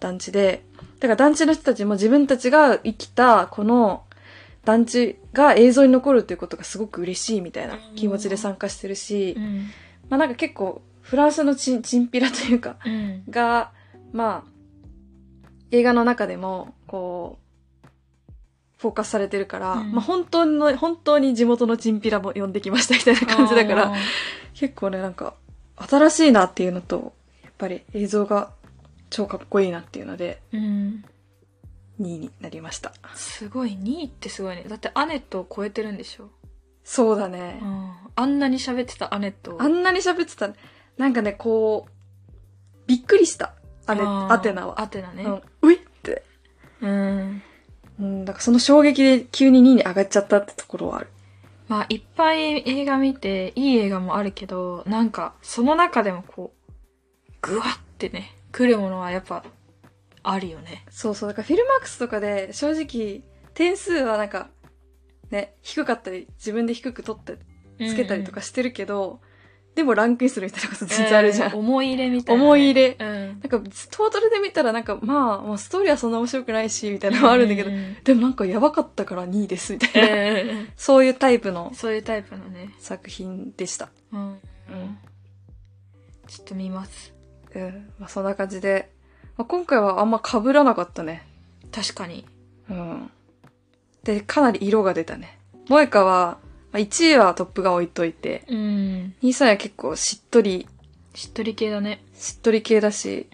[0.00, 0.64] 団地で、
[0.98, 4.04] だから団地の人たちも自分たちが生きたこの
[4.64, 9.70] 団地が映像に残るっていうことがすごく嬉しいみたいな気持ちで参加してるし、うん。
[10.08, 13.24] まあなんか結構フランスのチンチンピラというか、うん。
[13.28, 13.72] が、
[14.12, 14.50] まあ、
[15.70, 17.38] 映画の中でも、こ
[17.84, 17.90] う、
[18.78, 19.92] フォーカスされてるから、うん。
[19.92, 23.92] まあ本当の、本当に地元のチンピラも呼んできましたみたいな感じだから、
[24.54, 25.34] 結構ね、なんか、
[25.88, 27.12] 新しいなっていうのと、
[27.42, 28.50] やっぱり映像が
[29.10, 31.04] 超かっこいいなっていうので、うん。
[32.00, 32.92] 2位になりました。
[33.14, 34.64] すごい、2位ってすごいね。
[34.66, 36.30] だってアネットを超えてるんでしょ？
[36.82, 37.64] そうだねう。
[37.66, 37.92] ん。
[38.16, 39.62] あんなに喋ってたアネットを。
[39.62, 40.50] あんなに喋ってた、
[40.96, 41.90] なんかね、こう、
[42.86, 43.54] びっくりした。
[43.86, 44.80] あれ、ーアテナは。
[44.80, 45.24] アテナね。
[45.24, 46.22] うん、ういって。
[46.80, 47.42] うん。
[48.00, 51.08] うん、だからその衝撃で急に2位に上がっちゃったってところはある。
[51.70, 59.44] まあ、いっぱい映画見て、いい映画もあるけど、なんか、その中でもこう、ぐわってね、来るものはやっぱ、
[60.24, 60.84] あるよね。
[60.90, 61.28] そうそう。
[61.28, 63.22] だからフィルマックスとかで正直
[63.54, 64.50] 点数はなんか
[65.30, 67.38] ね、低かったり自分で低く取って
[67.86, 69.20] つけたりとかしてるけど、
[69.74, 71.52] でもランクインするみたいなこと全然あるじゃん。
[71.52, 72.96] う思い入れみたいなね、思い入れ。
[72.98, 73.26] うん。
[73.26, 80.40] なんかトータルで見たらなんかまあ、まあストーリーはそんな面白くないし、みたいなのはあるんだけど、ううんでもなんかやばかったから2位です、みたいな。
[80.42, 82.74] うんうん そういうタイプのそういうタイプのね。
[82.78, 83.90] 作品でした。
[84.12, 84.20] うん。
[84.20, 84.38] うん
[86.26, 87.12] ちょっと見ます。
[87.54, 87.90] うん。
[87.98, 88.90] まあそんな感じで、
[89.36, 91.26] まあ、今回はあんま被らなかったね。
[91.72, 92.24] 確かに。
[92.68, 93.10] うん。
[94.04, 95.38] で、かなり色が出たね。
[95.66, 96.38] 萌香は、
[96.72, 98.56] まあ、1位はトップが置いといて、うん。
[98.56, 100.66] 2位3位は結構しっとり、
[101.14, 102.04] しっとり系だね。
[102.14, 103.26] しっとり系だし、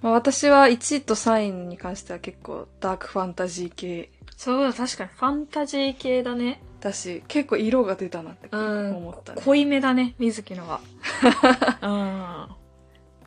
[0.00, 6.62] まあ、私は1位と3位に関しては結構ダークファンタジー系そうだ、確かにファンタジー系だね。
[6.80, 9.42] だし、結構色が出たなってうん思ったね。
[9.44, 10.80] 濃いめだね、水木のは。
[11.82, 12.48] うん。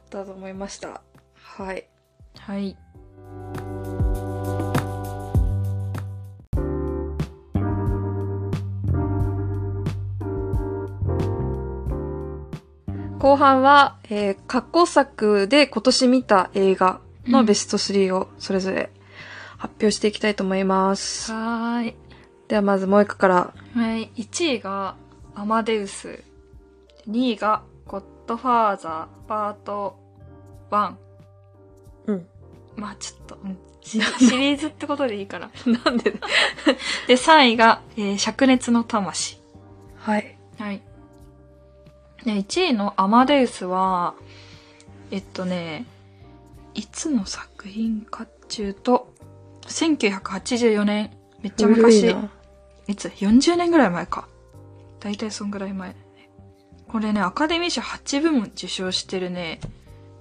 [0.09, 1.01] だと思いました。
[1.35, 1.85] はい。
[2.39, 2.77] はい。
[13.21, 18.89] 後半は、えー、過去作で今年見た映画のベスト3をそれぞれ
[19.57, 21.31] 発表していきたいと思います。
[21.31, 21.95] はーい。
[22.47, 24.09] ではまず萌香から、はい。
[24.15, 24.95] 1位が
[25.35, 26.23] アマデウス。
[27.07, 27.61] 2位が
[28.25, 29.99] ドファーザーパート
[30.71, 30.93] 1。
[32.07, 32.27] うん。
[32.75, 35.51] まあちょっと、うん、 シシリーズってことでいいから。
[35.67, 36.11] なんで
[37.05, 39.39] で、3位が、えー灼熱の魂。
[39.97, 40.37] はい。
[40.57, 40.81] はい。
[42.25, 44.15] で、1位のアマデウスは、
[45.09, 45.85] えっとね、
[46.73, 49.13] いつの作品かっちゅうと、
[49.63, 51.11] 1984年。
[51.41, 52.01] めっちゃ古昔。
[52.09, 52.29] いな。
[52.87, 54.27] いつ ?40 年ぐらい前か。
[54.99, 56.29] だいたいそんぐらい前だね。
[56.87, 59.59] これね、アカデミー賞8部門受賞してるね、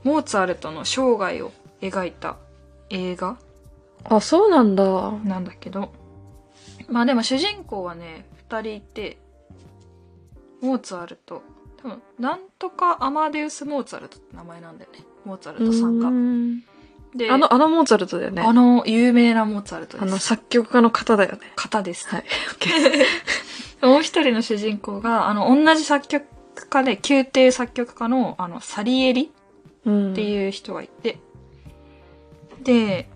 [0.02, 2.36] モーツァルトの生涯を描いた
[2.88, 3.36] 映画
[4.04, 5.12] あ、そうなんだ。
[5.24, 5.92] なんだけど。
[6.88, 9.18] まあでも主人公はね、二人いて、
[10.62, 11.42] モーツァルト。
[11.82, 14.98] 多分、なんとかアマデウス・モーツァルトって名前なんだよね。
[15.24, 16.10] モーツァルトさんがう。
[16.12, 16.60] ん
[17.14, 18.42] で、あの、あのモーツァルトだよね。
[18.42, 20.26] あの有名なモーツァルトあのです。
[20.26, 21.40] 作曲家の方だよね。
[21.56, 22.08] 方です。
[22.08, 22.24] はい。
[22.50, 23.86] オッケー。
[23.86, 26.26] もう一人の主人公が、あの、同じ作曲
[26.68, 29.32] 家で、宮廷作曲家の、あの、サリエリ
[29.86, 30.12] うん。
[30.12, 31.18] っていう人がいて、
[32.62, 33.08] で、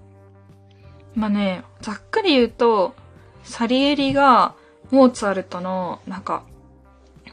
[1.15, 2.95] まあね、ざっくり言うと、
[3.45, 4.55] サリエリが、
[4.91, 6.45] モーツァルトの、なんか、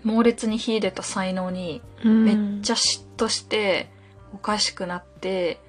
[0.03, 3.89] 猛烈に秀でた才能に、うん、めっちゃ嫉妬して、
[4.33, 5.59] おかしくなって、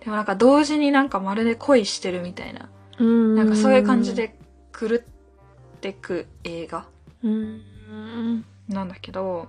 [0.00, 4.14] でもなんか同時になんかまるで恋してるみたいな、うん、なんかそういう感じ。
[4.14, 4.36] で
[4.72, 4.98] 狂っ
[5.80, 6.86] てく映画
[7.22, 8.44] うん。
[8.68, 9.48] なんだけど、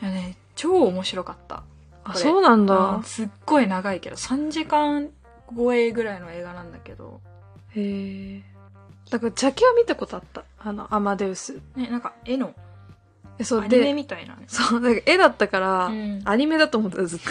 [0.00, 1.64] いやね、超面白かった。
[2.04, 3.02] あ、そうなんあだ。
[3.04, 5.10] すっごい長いけど、3時間
[5.54, 7.20] 超えぐらいの映画なんだけど、
[7.70, 8.42] へえ。
[9.10, 10.44] だから、ジャケは見たことあった。
[10.58, 11.60] あの、アマデウス。
[11.76, 12.63] ね、なんか絵の、え
[13.42, 14.44] そうアニメで、みたいなね。
[14.46, 17.24] そう、なんか絵だったから、うんアニメだと思ってた、ずっと。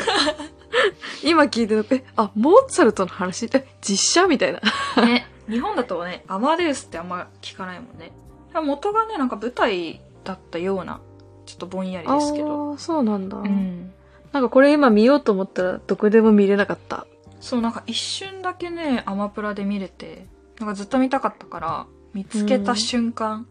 [1.24, 3.50] 今聞いてるえ、あ、モーツァルトの話？
[3.54, 4.60] え、実写みたいな。
[5.06, 8.12] ね、日本だとね、アマデウスってあんま聞かないもんね。
[8.54, 11.00] 元がね、なんか舞台だったような、
[11.46, 12.72] ちょっとぼんやりですけど。
[12.72, 13.38] ああ、そうなんだ。
[13.38, 13.92] うん。
[14.32, 17.06] なんかこれ今見ようと思ったら、どこでも見れなかった。
[17.40, 20.28] そう、なんか一瞬だけね、アマプラで見れて、
[20.60, 23.48] なんかずっと見たかったから、見つけた瞬間、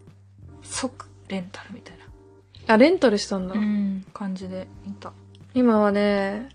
[0.62, 1.98] 即レンタルみたい
[2.66, 3.54] あ、レンタルしたんだ。
[3.54, 5.12] な、うん、感じで見た。
[5.54, 6.48] 今はね、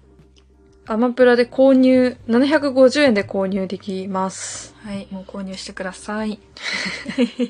[0.86, 4.74] アマプラで購入、750円で購入できます。
[4.84, 6.40] はい、もう購入してください。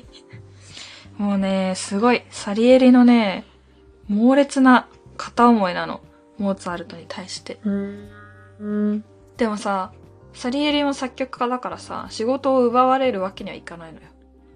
[1.16, 3.44] もうね、すごい、サリエリのね、
[4.08, 6.00] 猛烈な片思いなの。
[6.38, 7.58] モーツァルトに対して。
[7.64, 8.08] うん。
[8.60, 9.04] うん。
[9.36, 9.92] でもさ、
[10.32, 14.06] サリエリも作曲家だからさ、仕事を奪われるわけにはいかないのよ。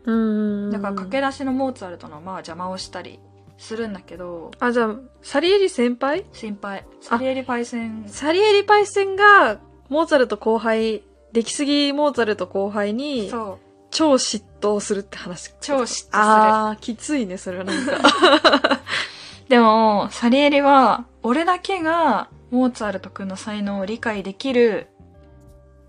[0.04, 0.70] うん。
[0.70, 3.18] だから駆け出しのモーツァルトのまあ邪魔をしたり
[3.62, 6.24] するんだけど、あ、じゃあ、サリエリ先輩？
[6.32, 6.84] 心配。
[7.00, 13.58] サリエリパイセン、サリエリパイセンが、モーツァルト後輩、出来すぎモーツァルト後輩に、そう、
[13.90, 15.54] 超嫉妬するって話。
[15.60, 16.08] 超嫉妬する。
[16.12, 18.80] あー、きついね、それはなんか。
[19.48, 24.88] でも、サリエリは、俺だけが、モーツァルト君の才能を理解できる、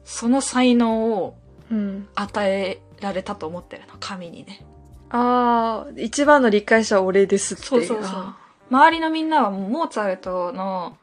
[0.06, 1.36] その才能を
[1.72, 2.08] うん。
[2.14, 4.66] 与えられたと思ってるの、神にね。
[5.16, 8.36] あー、一番の理解者は俺ですっていそうそうそう
[8.72, 10.98] 周りのみんなはもう、モーツァルトの、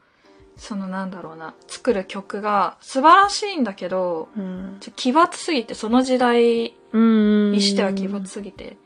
[0.57, 4.77] そのなんだろうな、作る曲が素晴らしいんだけど、うん。
[4.81, 7.51] ちょ奇抜すぎて、その時代うん。
[7.53, 8.77] にしては奇抜すぎて、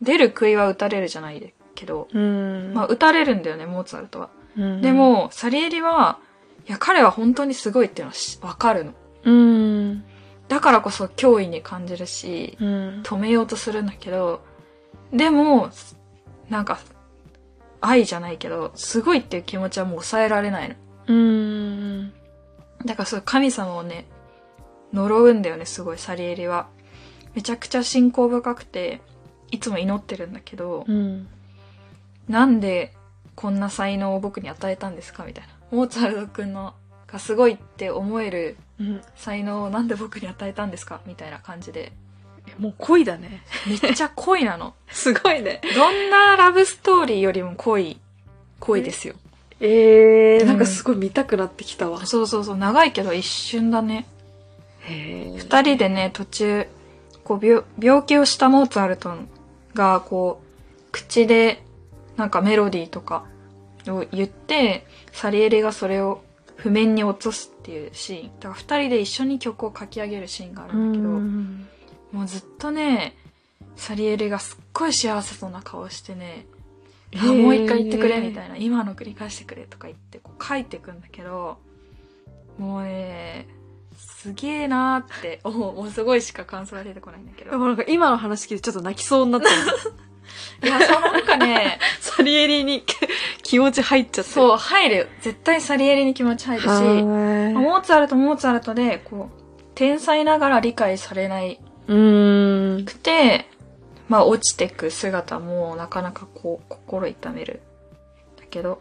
[0.00, 2.72] 出る杭は打たれるじゃないけど、うん。
[2.72, 4.30] まあ打たれるんだよね、モーツァルトは。
[4.56, 6.18] うんで、も、サリエリは、
[6.66, 8.92] いや、彼は本当にすごいっていうのはしわかるの。
[9.24, 10.04] うん。
[10.48, 13.02] だからこそ脅威に感じるし、うん。
[13.04, 14.40] 止めようとするんだけど、
[15.12, 15.70] でも、
[16.48, 16.80] なんか、
[17.80, 20.74] 愛じゃないけど、すごいっていう気持ちはもう抑えられないの。
[21.06, 22.12] うん。
[22.84, 24.06] だからそう、神様をね、
[24.92, 26.68] 呪うんだよね、すごい、サリエリは。
[27.34, 29.00] めちゃくちゃ信仰深くて、
[29.50, 31.28] いつも祈ってるんだけど、うん。
[32.28, 32.94] なんで
[33.34, 35.50] こんな才能を僕に与えたんですかみたいな。
[35.70, 36.74] モーツァルト君の
[37.06, 39.02] がすごいって思えるうん。
[39.16, 41.92] 才能をなんで僕に与えたんですかみたいな感じで。
[42.60, 43.42] もう恋だね。
[43.66, 44.74] めっちゃ恋なの。
[44.92, 45.62] すごいね。
[45.74, 47.98] どんなラブストーリーよりも恋、
[48.60, 49.14] 恋ですよ。
[49.60, 52.04] えー、うんなんかすごい見たくなってきたわ。
[52.04, 54.06] そうそうそう、長いけど一瞬だね。
[54.80, 56.66] へー二人でね、途中、
[57.24, 59.14] こう病、病気をしたモーツァルト
[59.74, 61.62] が、こう、口で、
[62.16, 63.24] なんかメロディーとか
[63.88, 66.22] を言って、サリエリがそれを
[66.56, 68.30] 譜面に落とすっていうシーン。
[68.38, 71.68] だから二人で一緒に曲を書き上げるシーンがあるんだけど、うん
[72.12, 73.16] もうずっとね、
[73.76, 76.46] サリエリがすっごい幸せそうな顔してね、
[77.14, 81.58] あへーもう一回言ってくれみたいな、今の繰り返してくれとか言ってこう書いていくんだけど、
[82.58, 83.48] もうね、
[83.96, 87.50] すげえなーって、 おもうすごいしか感想が出てこないんだけど。
[87.52, 89.48] でもなんか今の話聞いてちょっと泣きそうになった
[90.62, 92.84] いや、そうなんかね、 サリエリに
[93.42, 94.30] 気持ち入っちゃって。
[94.30, 95.08] そう、入る。
[95.22, 101.58] 絶対サリエリに気持ち入るし、はモーツァルトモーツァルトで、こう、天才ながら理解されないい。
[101.90, 102.84] うーん。
[102.84, 103.46] くて、
[104.08, 107.60] まあ落ちてく姿もなかなかこう、心痛める。
[108.38, 108.80] だけど、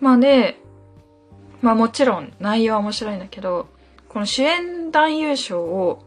[0.00, 0.58] まあで、
[1.62, 3.66] まあもちろん内容は面白いんだけど、
[4.08, 6.04] この主演男優賞を、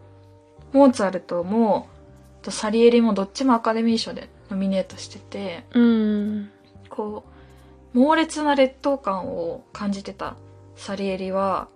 [0.74, 1.90] モーツァルトも、
[2.44, 6.52] とサリエリもどっちもアカデミー賞でノミネートしてて、うん。
[6.90, 7.24] こ
[7.94, 10.36] う、猛烈な劣等感を感じてた
[10.76, 11.68] サリエリは、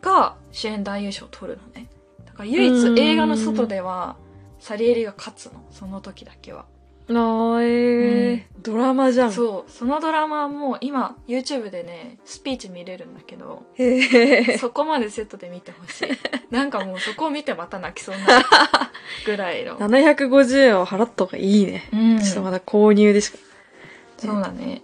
[0.00, 1.88] が主演男優賞を取るのね。
[2.32, 4.16] だから唯うん一映画の外では、
[4.58, 5.64] サリエリが勝つの。
[5.70, 6.66] その時だけは。
[7.08, 9.32] あーえードラマじゃん。
[9.32, 9.70] そう。
[9.70, 14.58] そのドラマも今、YouTube でね、スピーチ見れるんだけど、へえ。
[14.58, 16.08] そこまでセットで見てほしい。
[16.54, 18.46] なんかもうそこを見てまた泣きそうになる
[19.26, 19.78] ぐらいの。
[19.80, 21.88] 750円を払った方がいいね。
[21.92, 22.18] うん。
[22.20, 23.38] ちょっとまだ購入でしか。
[24.16, 24.82] そうだね。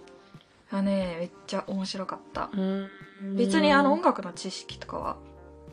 [0.71, 2.49] あね、めっちゃ面白かった。
[2.53, 2.89] うん
[3.35, 5.17] 別にあの音楽の知識とかは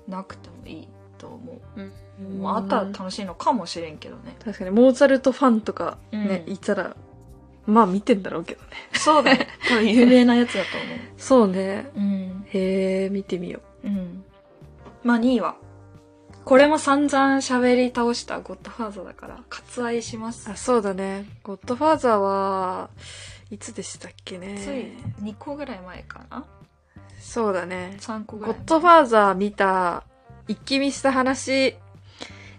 [0.08, 1.80] なくてもいいと思う。
[1.80, 1.92] うん
[2.38, 4.36] もうあったら楽しいのかもしれんけどね。
[4.42, 6.96] 確かに、モーツァルトファンとかね、うんいたら、
[7.66, 8.68] まあ見てんだろうけどね。
[8.94, 9.48] そうだね。
[9.68, 10.68] 多分有名なやつだと
[11.18, 11.90] そうね。
[11.94, 12.08] 思う。
[12.08, 12.46] うん。
[12.48, 14.24] へえ、見てみようん。
[15.02, 15.56] まあ2位は、
[16.46, 20.52] これも散々喋り倒したゴッドファーザーだから、割愛しますう。。
[20.52, 21.26] あ、そうだね。
[21.42, 22.88] ゴッドファーザーは、
[23.50, 24.56] いつでしたっけね。
[24.58, 26.44] つい2個ぐらい前かな
[27.18, 27.96] そうだね。
[28.00, 28.58] ?3 個ぐらい前。
[28.58, 30.04] ゴッドファーザー見た、
[30.48, 31.76] 一気見した話、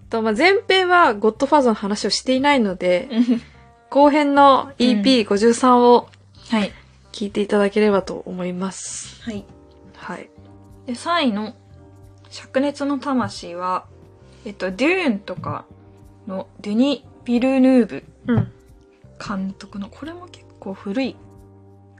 [0.09, 3.41] と、まあ、前編はゴッドファーザーの話をしていないので、うん
[3.89, 6.09] 後編の EP53 を
[6.49, 6.71] はい。
[7.13, 9.23] 聞いていただければと思います。
[9.23, 9.45] はい。
[9.95, 10.29] はい。
[10.85, 11.55] で、3位の、
[12.29, 13.85] 灼熱の魂は、
[14.45, 15.65] えっと、デューンとか
[16.27, 18.51] のデュニ・ビルヌーブうん。
[19.25, 21.15] 監督の、これも結構古い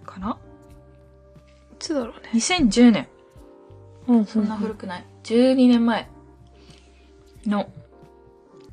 [0.05, 0.37] かな？
[1.73, 2.31] いつだろうね。
[2.33, 3.07] ?2010 年。
[4.07, 5.05] うんそんな古くない。
[5.23, 6.09] 12年前
[7.45, 7.69] の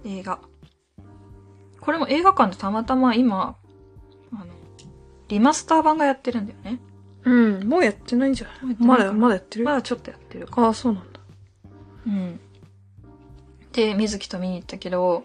[0.04, 0.38] 映画。
[1.80, 3.56] これも映画館でたまたま今、
[4.32, 4.46] あの、
[5.28, 6.80] リマスター版がやってるんだよね。
[7.24, 7.68] うん。
[7.68, 8.76] もうやってないんじゃない？
[8.78, 9.64] まだ、まだやってる？
[9.64, 10.46] まだちょっとやってる。
[10.50, 11.20] ああ、そうなんだ。
[12.06, 12.40] うん。
[13.72, 15.24] で、水木と見に行ったけど、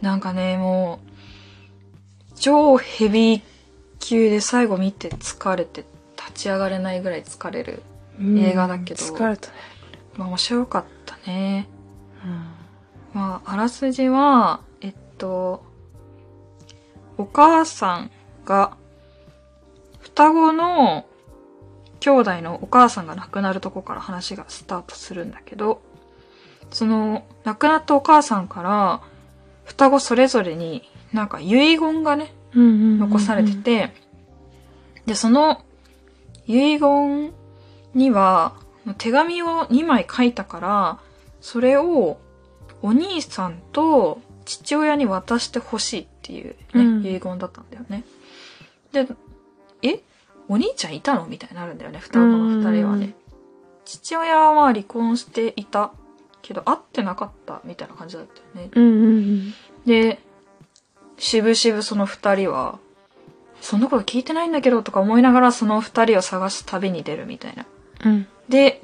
[0.00, 3.42] なんかね、もう、超ヘビー
[3.98, 5.84] 級で最後見て疲れて
[6.16, 7.82] 立ち上がれないぐらい疲れる。
[8.20, 9.54] 映画だけど疲れたね。
[10.16, 11.68] まあ面白かったね。
[12.24, 12.62] うん。
[13.12, 15.64] まあ、あらすじは、えっと、
[17.18, 18.10] お母さん
[18.44, 18.76] が、
[20.00, 21.06] 双子の
[22.00, 25.82] 兄弟のお母さんが亡くなるとこから話がスタートするんだけど、
[26.70, 29.02] その、亡くなったお母さんから、
[29.64, 32.34] 双子それぞれになんか遺言がね。
[32.54, 33.94] 残されてて、
[35.06, 35.62] で、その
[36.46, 37.32] 遺言
[37.94, 38.54] には、
[38.98, 40.98] 手紙を2枚書いたから、
[41.40, 42.18] それを
[42.82, 48.04] お兄さんと父親に渡してほしいっていうね、うん遺言だったんだよね。
[48.92, 49.06] で、
[49.82, 50.00] え
[50.48, 51.26] お兄ちゃんいたの？
[51.26, 53.14] みたいになるんだよね、双子の二人はね。
[53.84, 55.92] 父親はまあ離婚していた
[56.42, 58.70] けど、会ってなかったみたいな感じだったよね。
[58.74, 59.54] うんうんうん。
[59.86, 60.20] で、
[61.18, 62.78] しぶしぶその二人は、
[63.60, 67.64] そんなこと聞いてないんだけどとか思いながらその二人を探す旅に出るみたいな。
[68.02, 68.26] うん。
[68.48, 68.82] で、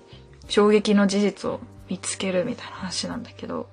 [0.49, 3.69] 衝撃の事実を見つけるみたいな話なんだけど、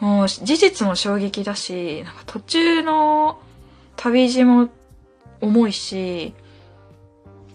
[0.00, 3.38] もう事実も衝撃だし、なんか途中の
[3.96, 4.68] 旅路も
[5.40, 6.34] 重いし、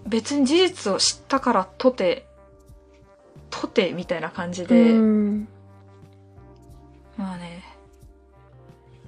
[0.08, 2.26] 別に事実を知ったからとて、
[3.50, 5.48] とてみたいな感じで、うん
[7.18, 7.64] まあね、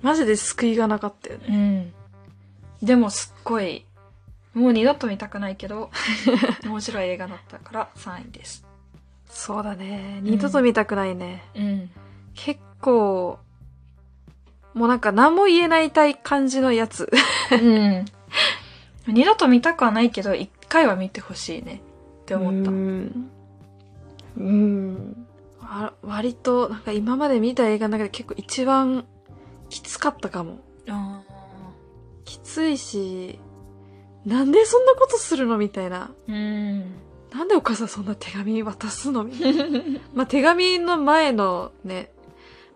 [0.01, 1.93] マジで救いがなかったよね。
[2.81, 2.85] うん。
[2.85, 3.85] でもすっごい、
[4.53, 5.91] もう二度と見たくないけど、
[6.65, 8.65] 面白い映画だったから3位です。
[9.29, 10.19] そうだね。
[10.23, 11.43] 二度と見たくないね。
[11.55, 11.89] うん。
[12.33, 13.39] 結構、
[14.73, 17.09] もうなんか何も言えないたい感じのやつ。
[17.51, 18.05] うん。
[19.07, 21.81] 二度と見たくはないけど、一回は見てほしいね
[22.21, 22.71] って思った。
[22.71, 23.29] うん。
[24.37, 25.27] うん。
[25.61, 29.05] あ割と、なんか今まで見た映画の中で結構一番
[29.69, 30.59] きつかったかも。
[30.87, 31.21] あ
[32.25, 33.39] きついし、
[34.29, 36.11] なんでそんなことするのみたいな。
[36.27, 36.79] ーうん。
[37.31, 39.65] なんでお母さんそんな手紙渡すのみたいな。
[40.13, 42.11] まあ手紙の前のね、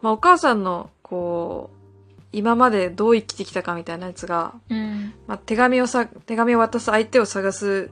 [0.01, 5.13] まあお母さんの、こう、今までどう生きてきたかみたいなやつが、うん。
[5.27, 7.91] まあ手紙をさ、手紙を渡す相手を探す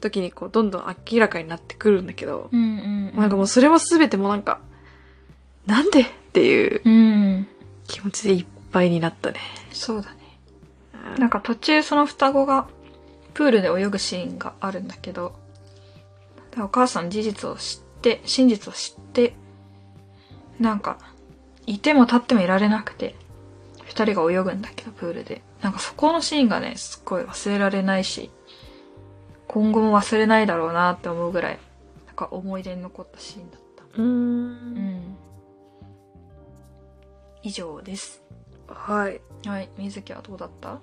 [0.00, 3.20] 時にこう、どんどん明らかになってくるんだけど、うんうん。
[3.20, 4.60] なんかもうそれもすべてもうなんか、
[5.66, 7.46] なんでっていううん。
[7.86, 9.38] 気持ちでいっぱいになったね。
[9.70, 10.23] そうだね。
[11.18, 12.66] なんか途中その双子が
[13.34, 15.34] プールで泳ぐシーンがあるんだけど、
[16.54, 19.34] でお母さん事実を知って、真実を知って、
[20.58, 20.98] なんか、
[21.66, 23.16] いても立ってもいられなくて、
[23.84, 25.42] 二人が泳ぐんだけど、プールで。
[25.60, 28.30] なんかそこのシーンがね、すっごい忘れられないし、
[29.48, 31.58] 今後も忘れないだろうなって思うぐらい、
[32.06, 33.84] なんか思い出に残ったシーンだった。
[34.00, 34.02] う。
[34.02, 35.16] うんん。
[37.42, 38.22] 以上です。
[38.74, 39.20] はい。
[39.46, 39.68] はい。
[39.78, 40.80] 水木はどうだった？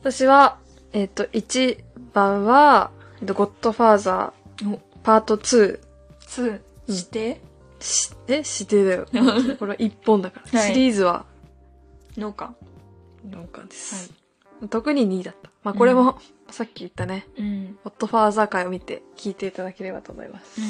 [0.00, 0.58] 私は、
[0.92, 1.82] えっ、と、1
[2.12, 5.80] 番は、えっと、ゴッドファーザー、お、パート2。
[6.28, 7.40] 2して、
[7.80, 8.36] し、え？
[8.36, 9.06] 指定だよ。
[9.58, 10.58] これは1本だから。
[10.60, 11.24] はいシリーズは？
[12.16, 12.54] 農家。
[13.28, 14.12] 4巻です。
[14.70, 15.50] 特に2位だった。
[15.62, 16.18] まあ、これも、
[16.50, 17.78] さっき言ったね、うん。
[17.84, 20.60] ゴッドファーザー回を見て聞いていただければと思います。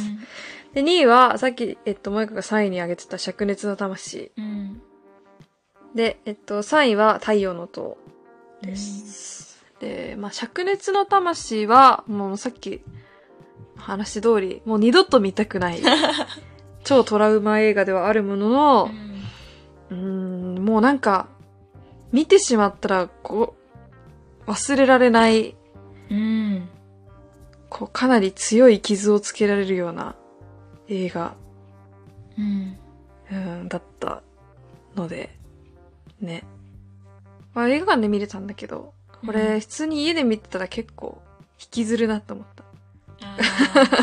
[0.75, 4.33] で、2位は、さっき、えっと、もう一個が3位に挙げてた灼熱の魂。
[4.37, 4.83] うん。
[5.95, 7.99] で、えっと、3位は太陽の塔
[8.62, 9.64] です。
[9.80, 12.82] で、まあ、灼熱の魂は、もうさっき、
[13.76, 15.80] 話通り、もう二度と見たくない、
[16.84, 18.91] 超トラウマ映画ではあるものの、
[19.91, 21.28] うーん、もうなんか、
[22.12, 23.55] 見てしまったら、こ
[24.47, 25.57] う、忘れられない、
[26.11, 26.68] うん。
[27.68, 30.16] こう、かなり強い傷をつけられるような
[30.89, 31.34] 映画、
[32.36, 32.78] うん。
[33.30, 34.22] うん、だった
[34.97, 35.38] ので、
[36.21, 36.45] ね。
[37.55, 38.93] まあ映画館で見れたんだけど、
[39.25, 41.21] これ、うん普通に家で見てたら結構、
[41.61, 42.64] 引きずるなって思った。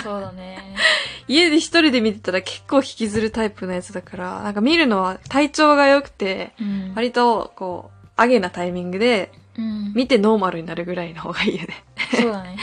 [0.02, 0.76] そうだね。
[1.28, 9.94] 家で一人で見てたら結構引きずるタイプのやつだから、なんか見るのは体調が良くて、うん割と、こう、アゲなタイミングで、うん。
[9.96, 11.84] 見てノーマルになるぐらいの方がいいよね。
[12.14, 12.58] そうだね。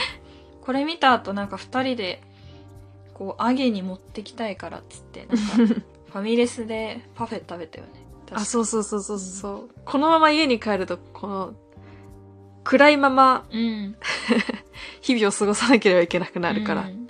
[0.61, 2.21] これ見た後なんか二人で、
[3.13, 5.81] こう、揚げに持ってきたいからっつって、なんか、
[6.13, 8.02] ファミレスでパフェ食べたよね。
[8.35, 9.69] あ、そうそうそうそうそう。
[9.85, 11.53] このまま家に帰ると、この、
[12.63, 13.57] 暗いままう。
[13.57, 13.95] うん。
[15.01, 16.81] 日々を過ごさなければいけなくなるから。
[16.81, 17.03] うん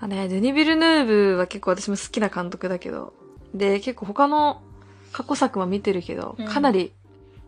[0.00, 3.12] あね、デニビルヌーブは結構私も好きな監督だけど、
[3.52, 4.62] で、結構他の
[5.10, 6.92] 過去作も見てるけど、うんかなり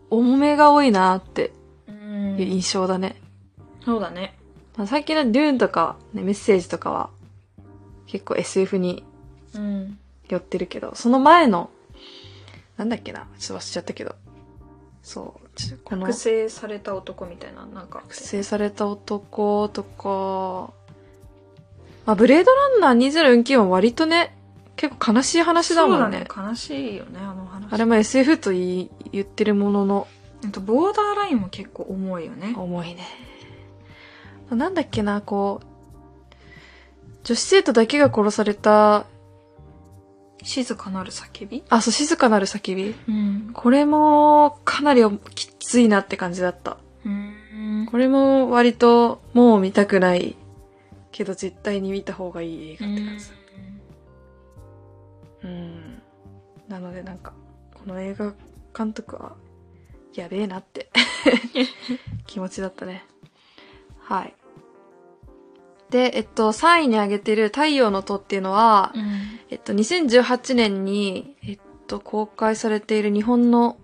[0.09, 1.53] 重めが多いなって
[1.87, 3.15] うんいう印象だね。
[3.85, 4.37] そうだね。
[4.75, 7.09] まあ最近のデューンとか、ね、メッセージとかは
[8.05, 9.05] 結構 SF に
[9.55, 9.97] うん。
[10.27, 11.69] 寄ってるけど、その前の、
[12.81, 14.15] なんだっけな、ちょっと忘れちゃったけど、
[15.03, 15.49] そう、
[15.83, 17.99] この覚醒された男みたいな、なんか。
[17.99, 20.73] 覚醒された男とか、
[22.07, 24.35] まあ、ブレードランナー2049は割とね、
[24.75, 26.25] 結構悲しい話だもんね。
[26.25, 26.49] そうだね。
[26.49, 27.71] 悲しいよね、あの話。
[27.71, 30.07] あれも SF と言い言ってるものの、
[30.43, 32.55] あと、ボーダーラインも結構重いよね。
[32.57, 33.05] 重いね。
[34.49, 36.35] なんだっけな、こう、
[37.25, 39.05] 女子生徒だけが殺された、
[40.43, 41.63] 静かなる叫び？
[41.69, 42.95] あ、そう、静かなる叫び？
[43.07, 43.51] うん。
[43.53, 45.01] これも、かなり
[45.35, 46.77] きついなって感じだった。
[47.05, 47.87] うん。
[47.89, 50.35] これも割と、もう見たくない、
[51.11, 53.25] けど絶対に見た方がいい映画って感じ。
[55.43, 56.01] うん。
[56.67, 57.33] なのでなんか、
[57.73, 58.33] この映画
[58.77, 59.35] 監督は、
[60.13, 60.89] やべえなって、
[62.27, 63.05] 気持ちだったね。
[63.99, 64.33] はい。
[65.91, 69.03] で、えっと、3位に挙げてる太陽の塔っていうのは、うん。
[69.49, 73.77] えっと、2018年に、えっと、公開されている日本の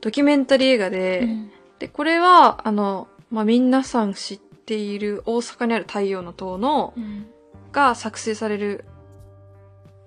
[0.00, 7.26] ドキュメンタリー映画で、うんで、これは、あの、まあ、皆さん知っている大阪にある太陽の塔の、うん。
[7.72, 8.84] が作成される、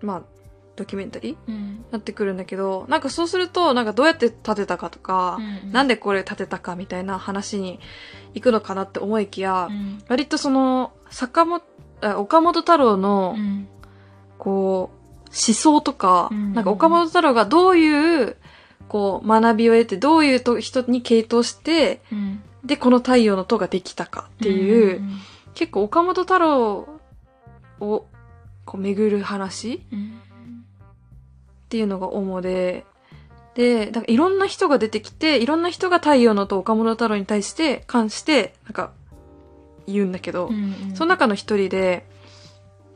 [0.02, 0.24] まあ、
[0.76, 1.32] ドキュメンタリー？
[1.32, 1.86] にうん。
[1.92, 5.40] なってくるんだけど、なんかそうすると、なんかどうやって建てたかとか、
[5.72, 7.80] なんででこれ建てたかみたいな話に
[8.34, 10.04] 行くのかなって思いきや、うん。
[10.08, 11.62] 割とその、坂本、
[12.02, 13.68] あ岡本太郎のう、ん。
[14.40, 14.98] こう、
[15.28, 18.38] 思想とか、うんなんか岡本太郎がどういう、
[18.88, 22.42] こう、学びを得て、どういうと人に傾倒して、うん。
[22.66, 25.20] で、この太陽の塔ができたかっていう、うん。
[25.54, 26.88] 結構岡本太郎
[27.80, 28.08] を、
[28.66, 30.20] こう、巡る話っうん。
[31.74, 32.86] ていうのが主で、
[33.56, 38.92] で、だからいろんな人が出てきて、いろんな人が太陽の塔岡本太郎に対して、関して、なんか、
[39.88, 40.92] 言うんだけど、うん。
[40.94, 42.06] その中の一人で、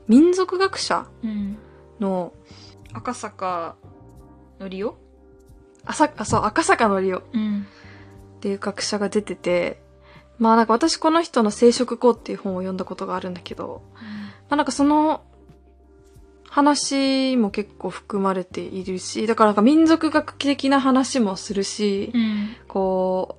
[0.08, 1.58] 民族学者うん。
[2.00, 2.34] の、
[2.94, 3.78] 赤坂
[4.60, 4.96] のりお？
[5.84, 7.66] あさ、あ、そう、赤坂のりおうん。
[8.38, 9.82] っていう学者が出てて、
[10.38, 14.02] まあなんか私この人の生殖校っていう本を読んだことがあるんだけど、ま
[14.52, 15.24] あなんかその
[16.58, 22.56] 話も結構含まれているし、だからなんか民族学的な話もするし、うん。
[22.68, 23.38] こ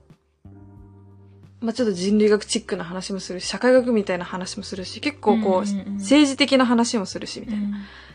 [1.60, 7.62] う、まあちょっと人類学チックな話もするし、社会学みたいな話もするし、結構こう、うんうんうん政治的な話もするし、みたいな。
[7.62, 7.74] っうん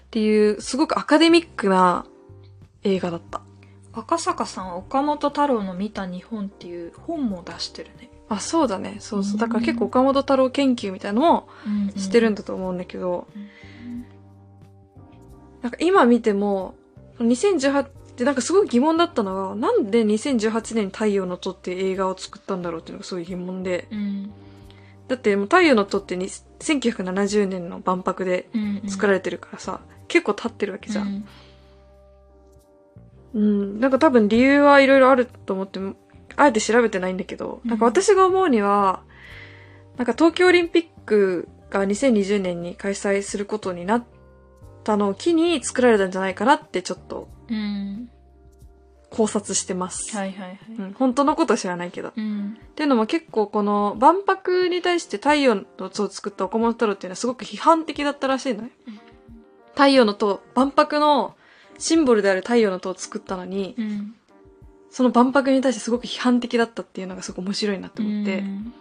[0.10, 2.06] ていう、すごくアカデミックな
[2.84, 3.42] 映画だった。
[3.92, 8.10] 赤坂さんは岡本太郎の見た日本っていう本も出してるね。
[8.30, 8.98] あ、そうだね。
[9.00, 9.38] そうそう。
[9.38, 11.50] だから結構岡本太郎研究みたいなのも
[11.98, 12.42] してるんだ。
[12.42, 13.48] だと思うんだけど、うん
[15.64, 16.76] なんか今見ても、
[17.20, 23.88] 2018ってなんかすごい疑問だったのが、なんで2018年に太陽の塔って映画を作ったんだろうっていうのがすごい疑問で。
[23.90, 24.32] うん。
[25.08, 28.82] だってもう太陽の塔ってに1970年の万博でうん。
[28.88, 31.02] 作られてるからさ、結構経ってるわけじゃ。
[31.02, 31.28] うんん。
[33.34, 33.80] うん。
[33.80, 35.80] なんか多分理由はいろいろあると思って、
[36.36, 39.02] あえて調べてないんだけど、うんなんか私が思うには、
[39.96, 44.04] なんか東京オリンピックが2020年に開催することになっ
[44.84, 48.10] たのを機に作られたんじゃないかなってちょっとうん。
[49.10, 50.16] 考察してます。
[50.18, 50.60] はいはいはい。
[50.80, 52.10] うん、本当のことは知らないけど。
[52.10, 52.58] っうん。
[52.76, 58.70] ていうのも結構この万博に対して太陽の塔を作った岡本太郎っていうのはすごく批判的だったらしいのよ。
[58.88, 59.00] うん
[59.74, 61.36] 太陽の塔、万博の
[61.80, 64.16] シンボルである太陽の塔を作ったのに、うん。
[64.92, 68.74] その万博に対してすごく批判的だったっていうのがすごく面白いなと思って、まうん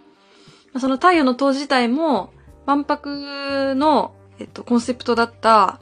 [0.75, 2.33] あその太陽の塔自体も
[2.67, 5.81] 万博の、えっと、コンセプトだった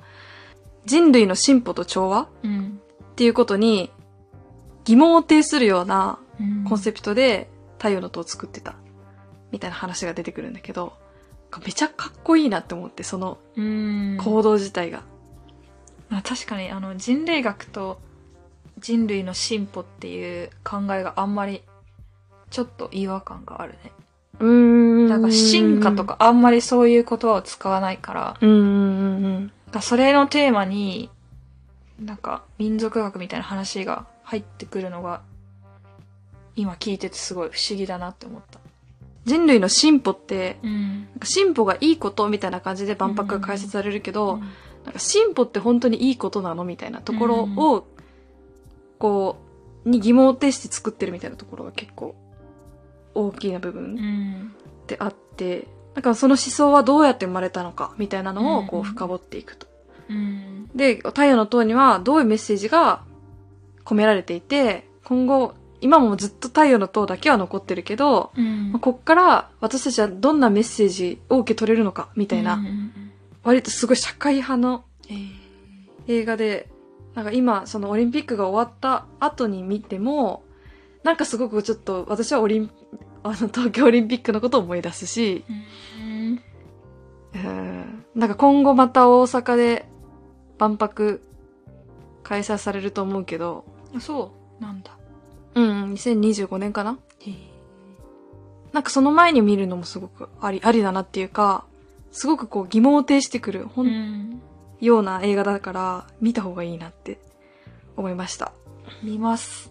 [0.90, 2.28] 人類の進歩と調和？
[2.42, 2.80] うん。
[3.12, 3.92] っていうことに
[4.84, 6.64] 疑問を呈するようなうん。
[6.64, 8.74] コンセプトで太陽の塔を作ってた
[9.52, 10.94] みたいな話が出てくるんだけど、
[11.64, 14.18] めちゃかっこいいなって思って、そのうん。
[14.20, 15.04] 行動自体が。
[16.08, 18.00] まあ確かにあの人類学と
[18.78, 21.62] 人類の進歩っていう考えがあんまり
[22.50, 23.92] ちょっと違和感があるね。
[24.40, 26.04] うーんなんか進化と。
[26.04, 31.10] かあんまりそういう言葉を使わないから、うんかそれのテーマに
[32.00, 35.22] なんか民族学みたいな話が入ってくるのが
[36.56, 38.60] 今聞いててすごい不思議だなって思った。
[39.24, 41.00] 人類の進歩って、うん。
[41.10, 44.42] なんか進歩がいいことみたいな感じで万博が開設されるけど、うん
[44.84, 47.86] なんか進歩って本当にいいことなのみたいなところを、
[48.98, 49.36] こ
[49.84, 52.14] う、に疑問を呈して作ってるみたいなところが結構
[53.14, 54.54] 大きな部う分ん。
[54.86, 58.84] であって、なんかその思想はどうやって生まれたのかみたいなのをこううん。
[58.84, 59.66] 深掘っていくと。
[60.08, 60.70] うん。
[60.74, 63.02] で、太陽の塔にはどういうメッセージが
[63.84, 68.72] 込められていて、今後、今もずっと太陽の塔だけは残ってるけど、うん。
[68.72, 73.12] まあこっから私たちはどんなメッセージを受け取れるのかみたいな、うんうん。
[73.42, 75.40] 割とすごい社会派のえー。
[76.06, 76.68] 映画で、
[77.14, 80.42] なんか今、そのオリンピックが終わった後に見ても、
[81.02, 82.70] なんかすごくちょっと私はオリン、
[83.22, 86.40] あの東京オリンピックのことを思い出すし、うん
[87.32, 89.86] うんなんか今後また大阪で
[90.58, 91.22] 万博
[92.24, 93.64] 開催されると思うけど、
[93.94, 94.96] あそうなんだ。
[95.54, 96.98] うん、2025年かな
[98.72, 101.64] なんかその前に見るのもすごくあり、ありだなっていうか、
[102.12, 104.42] すごくこう疑問を呈してくる、ほん、うん。
[104.80, 107.18] ような映画だから、見た方がいいなって
[107.96, 108.52] 思いました。
[109.02, 109.69] 見ます。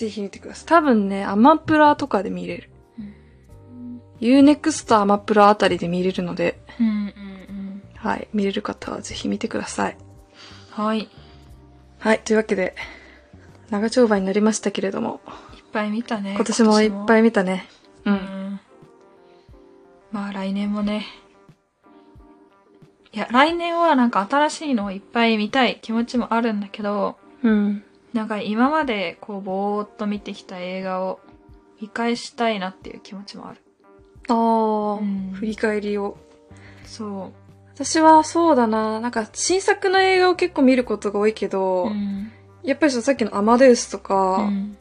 [0.00, 0.66] ぜひ見てください。
[0.66, 2.70] 多分ね、アマプラとかで見れる。
[2.98, 4.02] うん。
[4.20, 7.82] Unext アマプラあたりで見れるので、うんうんうん。
[7.96, 9.96] はい、見れる方はぜひ見てください。
[10.70, 11.00] はい。
[11.00, 11.08] いっ
[11.98, 12.74] はい、というわけで、
[13.70, 15.20] 長丁場になりましたけれども、
[15.70, 16.34] ぱい見たね。
[16.34, 17.20] 今年もいっぱい。
[17.20, 17.68] い見たね。
[18.04, 18.10] う。
[18.10, 18.60] うんん。
[20.12, 21.06] まあ来年もね。
[23.12, 27.84] いや、来年はなんか新しいのをいっぱい見たい気持ちもあるんだけど、うん。
[28.12, 31.20] なんか今までこうぼーっと見てきた映画を
[31.80, 33.60] 見返したいなっていう気持ちもある。
[34.28, 36.16] ああ、うん振り返りを。
[36.84, 37.32] そ
[37.74, 41.48] 私はそうだな、なんか新作の映画を結構見ることが多いけう。
[41.48, 42.30] ど、うん。
[42.62, 44.76] やっぱりさっきのアマデウスとか、うん。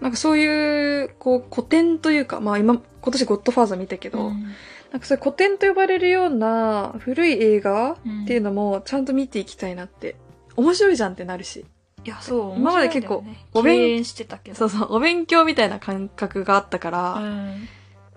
[0.00, 4.46] なんかそういう、こう、古典というか、まあ今、今年ゴッドファーザー見たけど、うん
[4.90, 10.14] なんかそういう古典と呼ばれるような古い映画うんっていうのもちゃんと見ていきたいなって。
[10.54, 11.64] 面白いじゃんってなるし。
[12.04, 12.56] いや、そう。
[12.56, 14.56] 今まで結構お勉してたけど。
[14.56, 17.68] そうそう、お勉強みたいな感覚があったから、うん。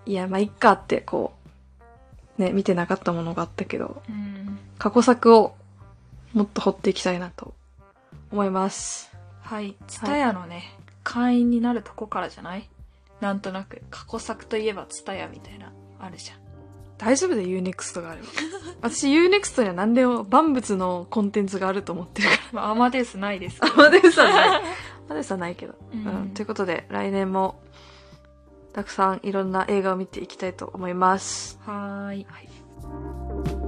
[0.06, 1.34] いや、まあ、いっかって、こ
[2.38, 4.60] う、ね、見てなかったものがあったけど、うん。
[4.78, 5.56] 過去作を
[6.34, 7.54] もっと掘っていきたいなと
[8.32, 9.12] 思います。
[9.42, 9.76] はい。
[9.88, 10.64] ツタヤのね、
[11.04, 12.70] 会員になるとこからじゃない？
[13.22, 16.38] なんとなく、過去作といえばツタヤみたいな、あるじゃん。
[16.98, 18.28] 大丈夫だよ、Unext があれば。
[18.82, 23.76] 私 Unext には何でも万物のコンテンツがあると思ってるか まあ、アマデウスないですけら。
[23.76, 23.82] ど。
[23.82, 24.50] アマデウスはない。
[24.58, 24.62] ア
[25.10, 25.74] マデウスはないけど。
[25.74, 26.30] ううんん。
[26.30, 27.60] ということで、来年も、
[28.74, 31.60] たくさんいろんな映画を見ていきたいと思います。
[31.66, 32.28] はーい。
[32.30, 33.67] はい